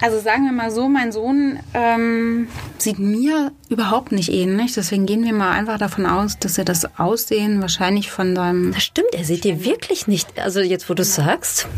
Also 0.00 0.20
sagen 0.20 0.44
wir 0.44 0.52
mal 0.52 0.70
so, 0.70 0.86
mein 0.86 1.12
Sohn 1.12 1.58
ähm, 1.72 2.48
sieht 2.76 2.98
mir 2.98 3.52
überhaupt 3.70 4.12
nicht 4.12 4.30
ähnlich. 4.30 4.74
Deswegen 4.74 5.06
gehen 5.06 5.24
wir 5.24 5.32
mal 5.32 5.52
einfach 5.52 5.78
davon 5.78 6.04
aus, 6.04 6.38
dass 6.38 6.58
er 6.58 6.66
das 6.66 6.98
Aussehen 6.98 7.62
wahrscheinlich 7.62 8.10
von 8.10 8.36
seinem 8.36 8.72
Das 8.72 8.84
stimmt, 8.84 9.14
er 9.14 9.24
sieht 9.24 9.44
dir 9.44 9.64
wirklich 9.64 10.06
nicht. 10.06 10.38
Also 10.38 10.60
jetzt, 10.60 10.90
wo 10.90 10.94
du 10.94 11.02
es 11.02 11.14
sagst. 11.14 11.68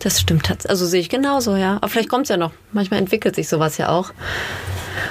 Das 0.00 0.18
stimmt. 0.18 0.50
Also 0.66 0.86
sehe 0.86 1.00
ich 1.00 1.10
genauso, 1.10 1.56
ja. 1.56 1.76
Aber 1.76 1.88
vielleicht 1.88 2.08
kommt 2.08 2.24
es 2.24 2.30
ja 2.30 2.38
noch. 2.38 2.52
Manchmal 2.72 3.00
entwickelt 3.00 3.36
sich 3.36 3.48
sowas 3.48 3.76
ja 3.76 3.90
auch. 3.90 4.12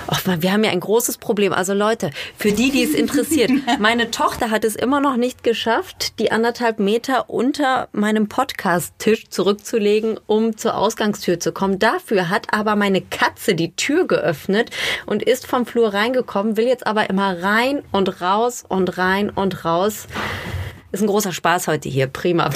Ach, 0.08 0.26
man, 0.26 0.42
wir 0.42 0.52
haben 0.52 0.64
ja 0.64 0.72
ein 0.72 0.80
großes 0.80 1.20
Problem. 1.20 1.54
Also 1.54 1.76
Leute, 1.76 2.10
für 2.36 2.52
die, 2.52 2.72
die 2.72 2.84
es 2.84 2.96
interessiert, 2.96 3.52
meine 3.80 4.10
Tochter 4.10 4.50
hat 4.50 4.66
es 4.66 4.76
immer 4.76 5.00
noch 5.00 5.16
nicht 5.16 5.44
geschafft, 5.44 6.18
die 6.20 6.32
anderthalb 6.32 6.80
Meter 6.80 7.30
unter 7.30 7.88
meinem 7.92 8.28
Podcast-Tisch 8.28 9.30
zurückzulegen, 9.30 10.20
um 10.26 10.58
zur 10.58 10.76
Ausgangstür 10.76 11.40
zu 11.40 11.52
kommen. 11.52 11.78
Dafür 11.78 12.30
hat 12.30 12.48
aber 12.52 12.76
meine 12.76 13.02
Katze 13.02 13.54
die 13.54 13.76
Tür 13.76 14.08
geöffnet 14.08 14.72
und 15.06 15.22
ist 15.22 15.46
vom 15.46 15.68
Flur 15.68 15.94
reingekommen, 15.94 16.58
will 16.58 16.68
jetzt 16.68 16.88
aber 16.88 17.12
immer 17.12 17.44
rein 17.44 17.84
und 17.92 18.22
raus 18.22 18.64
und 18.68 18.98
rein 18.98 19.30
und 19.30 19.66
raus. 19.66 20.08
Ist 20.92 21.02
ein 21.02 21.08
großer 21.08 21.32
Spaß 21.32 21.68
heute 21.68 21.88
hier. 21.88 22.08
Prima. 22.08 22.50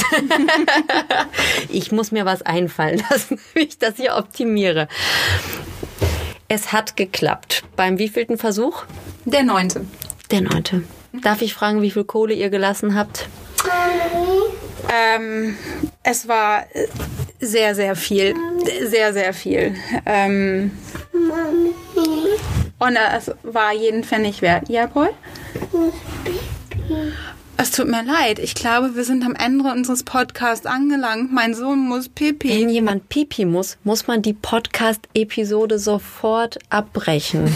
ich 1.69 1.91
muss 1.91 2.11
mir 2.11 2.25
was 2.25 2.41
einfallen 2.41 3.03
lassen, 3.09 3.39
wie 3.53 3.61
ich 3.61 3.77
das 3.77 3.97
hier 3.97 4.15
optimiere. 4.15 4.87
Es 6.47 6.71
hat 6.71 6.97
geklappt. 6.97 7.63
Beim 7.75 7.99
wievielten 7.99 8.37
Versuch? 8.37 8.83
der 9.25 9.43
Neunte. 9.43 9.85
Der 10.31 10.41
neunte. 10.41 10.83
Darf 11.13 11.41
ich 11.41 11.53
fragen, 11.53 11.81
wie 11.81 11.91
viel 11.91 12.03
Kohle 12.03 12.33
ihr 12.33 12.49
gelassen 12.49 12.95
habt? 12.95 13.27
Ähm, 14.91 15.55
es 16.03 16.27
war 16.27 16.65
sehr, 17.39 17.75
sehr 17.75 17.95
viel. 17.95 18.35
Sehr, 18.83 19.13
sehr 19.13 19.33
viel. 19.33 19.75
Ähm, 20.05 20.71
und 22.79 22.97
es 23.15 23.31
war 23.43 23.73
jeden 23.73 24.03
Pfennig 24.03 24.41
wert. 24.41 24.69
Ja, 24.69 24.87
Paul? 24.87 25.11
Es 27.55 27.71
tut 27.71 27.87
mir 27.87 28.03
leid. 28.03 28.39
Ich 28.39 28.55
glaube, 28.55 28.95
wir 28.95 29.03
sind 29.03 29.23
am 29.23 29.35
Ende 29.35 29.71
unseres 29.71 30.03
Podcasts 30.03 30.65
angelangt. 30.65 31.31
Mein 31.31 31.53
Sohn 31.53 31.79
muss 31.79 32.09
pipi. 32.09 32.49
Wenn 32.49 32.69
jemand 32.69 33.09
pipi 33.09 33.45
muss, 33.45 33.77
muss 33.83 34.07
man 34.07 34.21
die 34.21 34.33
Podcast-Episode 34.33 35.77
sofort 35.79 36.59
abbrechen. 36.69 37.55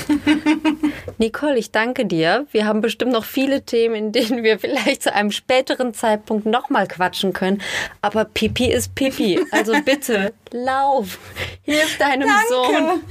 Nicole, 1.18 1.58
ich 1.58 1.72
danke 1.72 2.06
dir. 2.06 2.46
Wir 2.52 2.66
haben 2.66 2.82
bestimmt 2.82 3.12
noch 3.12 3.26
viele 3.26 3.64
Themen, 3.64 3.96
in 3.96 4.12
denen 4.12 4.44
wir 4.44 4.60
vielleicht 4.60 5.04
zu 5.04 5.14
einem 5.14 5.32
späteren 5.32 5.94
Zeitpunkt 5.94 6.46
nochmal 6.46 6.88
quatschen 6.88 7.34
können. 7.34 7.62
Aber 8.02 8.26
Pipi 8.26 8.68
ist 8.72 8.94
Pipi. 8.94 9.40
Also 9.52 9.74
bitte, 9.84 10.34
lauf. 10.52 11.18
Hilf 11.64 11.98
deinem 11.98 12.30
Sohn. 12.50 13.02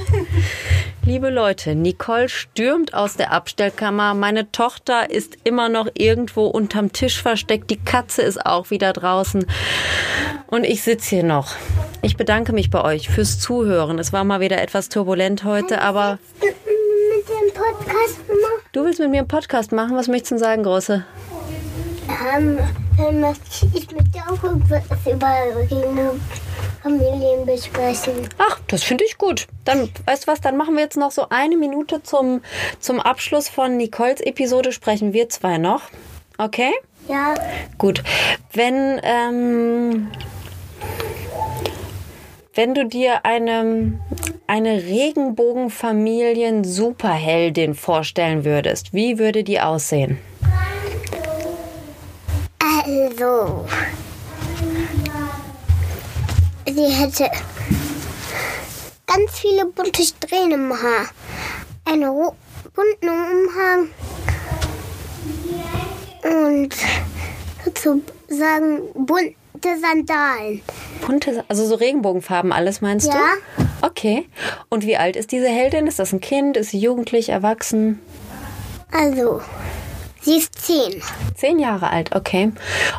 Liebe 1.07 1.31
Leute, 1.31 1.77
Nicole 1.77 2.29
stürmt 2.29 2.93
aus 2.93 3.15
der 3.15 3.31
Abstellkammer. 3.33 4.15
Meine 4.15 4.51
Tochter 4.51 5.09
ist 5.09 5.37
immer 5.45 5.69
noch 5.69 5.87
irgendwo 5.95 6.47
unterm 6.47 6.93
Tisch 6.93 7.23
versteckt. 7.23 7.71
Die 7.71 7.77
Katze 7.79 8.23
ist 8.23 8.45
auch 8.45 8.71
wieder 8.71 8.93
draußen. 8.93 9.47
Und 10.49 10.65
ich 10.65 10.83
sitze 10.83 11.11
hier 11.15 11.23
noch. 11.23 11.55
Ich 12.03 12.17
bedanke 12.17 12.53
mich 12.53 12.71
bei 12.71 12.83
euch 12.83 13.09
fürs 13.09 13.39
Zuhören. 13.39 14.01
Es 14.01 14.13
war 14.13 14.25
mal 14.25 14.41
wieder 14.41 14.61
etwas 14.61 14.89
turbulent 14.89 15.45
heute, 15.45 15.81
aber 15.81 16.19
Mit 16.41 16.51
dem 17.29 17.55
Podcast 17.55 18.19
machen. 18.29 18.67
du 18.73 18.85
willst 18.85 18.99
mit 18.99 19.11
mir 19.11 19.19
einen 19.19 19.29
Podcast 19.29 19.71
machen? 19.71 19.97
Was 19.97 20.09
möchtest 20.09 20.33
du 20.33 20.35
denn 20.35 20.43
sagen, 20.45 20.63
Große? 20.65 21.05
Ähm, 22.37 22.59
dann 22.99 23.21
möchte 23.21 23.45
ich 23.75 23.89
mit 23.93 24.13
dir 24.13 24.25
auch 24.29 24.43
über 24.43 24.83
Regenbogen 25.57 26.21
Familien 26.87 27.45
besprechen. 27.45 28.29
Ach, 28.39 28.61
das 28.69 28.85
finde 28.85 29.05
ich 29.05 29.19
gut. 29.19 29.49
Dann, 29.65 29.91
weißt 30.05 30.27
du 30.27 30.31
was, 30.31 30.41
dann 30.41 30.57
machen 30.57 30.77
wir 30.77 30.85
jetzt 30.85 30.97
noch 30.97 31.11
so 31.11 31.27
eine 31.31 31.57
Minute 31.57 32.01
zum, 32.05 32.43
zum 32.79 33.01
Abschluss 33.01 33.49
von 33.49 33.77
Nicoles 33.77 34.21
Episode, 34.21 34.71
sprechen 34.71 35.13
wir 35.13 35.29
zwei 35.29 35.59
noch. 35.59 35.83
Okay? 36.39 36.71
Ja, 37.09 37.35
Gut. 37.77 38.05
Wenn, 38.53 39.01
ähm, 39.03 40.13
wenn 42.55 42.75
du 42.75 42.87
dir 42.87 43.27
eine, 43.27 43.99
eine 44.47 44.85
Regenbogenfamilien-Superheldin 44.85 47.75
vorstellen 47.75 48.45
würdest, 48.45 48.95
wie 48.95 49.19
würde 49.19 49.43
die 49.43 49.61
aussehen? 49.61 50.21
also. 52.87 53.67
Sie 56.77 56.85
hätte 56.89 57.31
ganz 59.07 59.31
viele 59.39 59.65
bunte 59.65 60.03
Strähnen 60.03 60.53
im 60.53 60.73
Haar. 60.75 61.07
Einen 61.87 62.11
bunten 62.75 63.09
Umhang. 63.09 63.89
Und 66.23 66.75
sozusagen 67.65 68.83
bunte 68.95 69.35
Sandalen. 69.81 70.61
Bunte, 71.07 71.47
also 71.49 71.65
so 71.65 71.77
Regenbogenfarben 71.77 72.53
alles, 72.53 72.83
meinst 72.83 73.07
Ja. 73.07 73.23
du? 73.57 73.65
Okay. 73.87 74.29
Und 74.69 74.85
wie 74.85 74.99
alt 74.99 75.17
ist 75.17 75.33
diese 75.33 75.49
Heldin? 75.49 75.87
Ist 75.87 75.99
das 75.99 76.13
ein 76.13 76.21
Kind? 76.21 76.59
Ist 76.59 76.73
sie 76.73 76.79
jugendlich, 76.79 77.31
erwachsen? 77.31 78.01
Also, 78.93 79.41
sie 80.27 80.39
ist 80.39 80.61
zehn. 80.61 81.01
Zehn 81.35 81.59
Jahre 81.59 81.91
alt, 81.91 82.15
okay. 82.15 82.53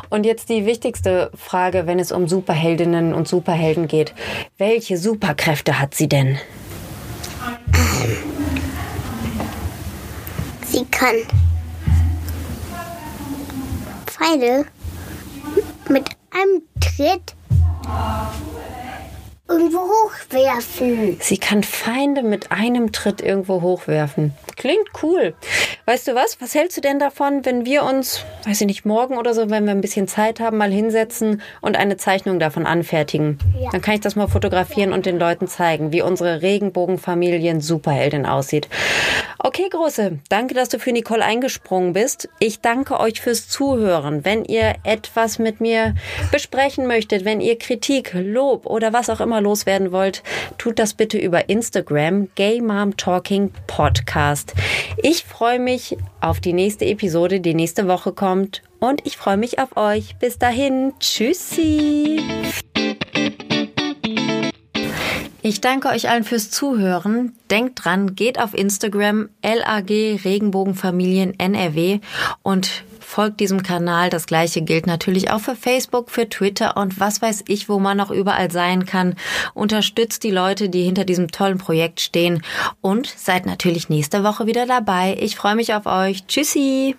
Und 0.08 0.24
jetzt 0.24 0.48
die 0.48 0.64
wichtigste 0.64 1.30
Frage, 1.36 1.86
wenn 1.86 1.98
es 1.98 2.10
um 2.10 2.26
Superheldinnen 2.26 3.14
und 3.14 3.28
Superhelden 3.28 3.86
geht. 3.86 4.14
Welche 4.56 4.96
Superkräfte 4.96 5.78
hat 5.78 5.94
sie 5.94 6.08
denn? 6.08 6.38
Sie 10.66 10.84
kann 10.86 11.16
Pfeile 14.06 14.64
mit 15.88 16.08
einem 16.30 16.62
Tritt 16.80 17.34
irgendwo 19.48 19.78
hochwerfen. 19.78 21.16
Sie 21.20 21.38
kann 21.38 21.62
Feinde 21.62 22.22
mit 22.22 22.52
einem 22.52 22.92
Tritt 22.92 23.20
irgendwo 23.20 23.62
hochwerfen. 23.62 24.34
Klingt 24.56 24.88
cool. 25.02 25.34
Weißt 25.86 26.06
du 26.08 26.14
was? 26.14 26.40
Was 26.40 26.54
hältst 26.54 26.76
du 26.76 26.80
denn 26.80 26.98
davon, 26.98 27.44
wenn 27.44 27.64
wir 27.64 27.84
uns, 27.84 28.24
weiß 28.44 28.60
ich 28.60 28.66
nicht, 28.66 28.84
morgen 28.84 29.16
oder 29.16 29.32
so, 29.32 29.48
wenn 29.50 29.64
wir 29.64 29.70
ein 29.70 29.80
bisschen 29.80 30.08
Zeit 30.08 30.40
haben, 30.40 30.58
mal 30.58 30.70
hinsetzen 30.70 31.40
und 31.60 31.76
eine 31.76 31.96
Zeichnung 31.96 32.38
davon 32.38 32.66
anfertigen? 32.66 33.38
Ja. 33.58 33.70
Dann 33.70 33.80
kann 33.80 33.94
ich 33.94 34.00
das 34.00 34.16
mal 34.16 34.28
fotografieren 34.28 34.92
und 34.92 35.06
den 35.06 35.18
Leuten 35.18 35.48
zeigen, 35.48 35.92
wie 35.92 36.02
unsere 36.02 36.42
Regenbogenfamilien-Superheldin 36.42 38.26
aussieht. 38.26 38.68
Okay, 39.38 39.68
Große, 39.70 40.18
danke, 40.28 40.54
dass 40.54 40.68
du 40.68 40.80
für 40.80 40.92
Nicole 40.92 41.24
eingesprungen 41.24 41.92
bist. 41.92 42.28
Ich 42.40 42.60
danke 42.60 42.98
euch 42.98 43.20
fürs 43.20 43.48
Zuhören. 43.48 44.24
Wenn 44.24 44.44
ihr 44.44 44.74
etwas 44.82 45.38
mit 45.38 45.60
mir 45.60 45.94
besprechen 46.32 46.88
möchtet, 46.88 47.24
wenn 47.24 47.40
ihr 47.40 47.56
Kritik, 47.56 48.12
Lob 48.14 48.66
oder 48.66 48.92
was 48.92 49.08
auch 49.08 49.20
immer 49.20 49.37
loswerden 49.40 49.92
wollt, 49.92 50.22
tut 50.58 50.78
das 50.78 50.94
bitte 50.94 51.18
über 51.18 51.48
Instagram, 51.48 52.28
Gay 52.34 52.60
Mom 52.60 52.96
Talking 52.96 53.52
Podcast. 53.66 54.54
Ich 55.02 55.24
freue 55.24 55.58
mich 55.58 55.96
auf 56.20 56.40
die 56.40 56.52
nächste 56.52 56.84
Episode, 56.84 57.40
die 57.40 57.54
nächste 57.54 57.88
Woche 57.88 58.12
kommt. 58.12 58.62
Und 58.80 59.04
ich 59.06 59.16
freue 59.16 59.36
mich 59.36 59.58
auf 59.58 59.76
euch. 59.76 60.16
Bis 60.18 60.38
dahin. 60.38 60.92
Tschüssi. 61.00 62.20
Ich 65.40 65.60
danke 65.60 65.88
euch 65.88 66.10
allen 66.10 66.24
fürs 66.24 66.50
Zuhören. 66.50 67.32
Denkt 67.50 67.84
dran, 67.84 68.14
geht 68.14 68.38
auf 68.38 68.52
Instagram 68.52 69.30
LAG 69.42 69.88
Regenbogenfamilien 69.88 71.38
NRW 71.38 72.00
und 72.42 72.84
folgt 73.08 73.40
diesem 73.40 73.62
Kanal. 73.62 74.10
Das 74.10 74.26
gleiche 74.26 74.62
gilt 74.62 74.86
natürlich 74.86 75.30
auch 75.30 75.40
für 75.40 75.56
Facebook, 75.56 76.10
für 76.10 76.28
Twitter 76.28 76.76
und 76.76 77.00
was 77.00 77.22
weiß 77.22 77.44
ich, 77.48 77.68
wo 77.68 77.78
man 77.78 77.96
noch 77.96 78.10
überall 78.10 78.50
sein 78.50 78.84
kann. 78.84 79.16
Unterstützt 79.54 80.22
die 80.24 80.30
Leute, 80.30 80.68
die 80.68 80.84
hinter 80.84 81.04
diesem 81.04 81.28
tollen 81.28 81.58
Projekt 81.58 82.00
stehen 82.00 82.42
und 82.80 83.06
seid 83.06 83.46
natürlich 83.46 83.88
nächste 83.88 84.24
Woche 84.24 84.46
wieder 84.46 84.66
dabei. 84.66 85.16
Ich 85.20 85.36
freue 85.36 85.56
mich 85.56 85.74
auf 85.74 85.86
euch. 85.86 86.26
Tschüssi. 86.26 86.96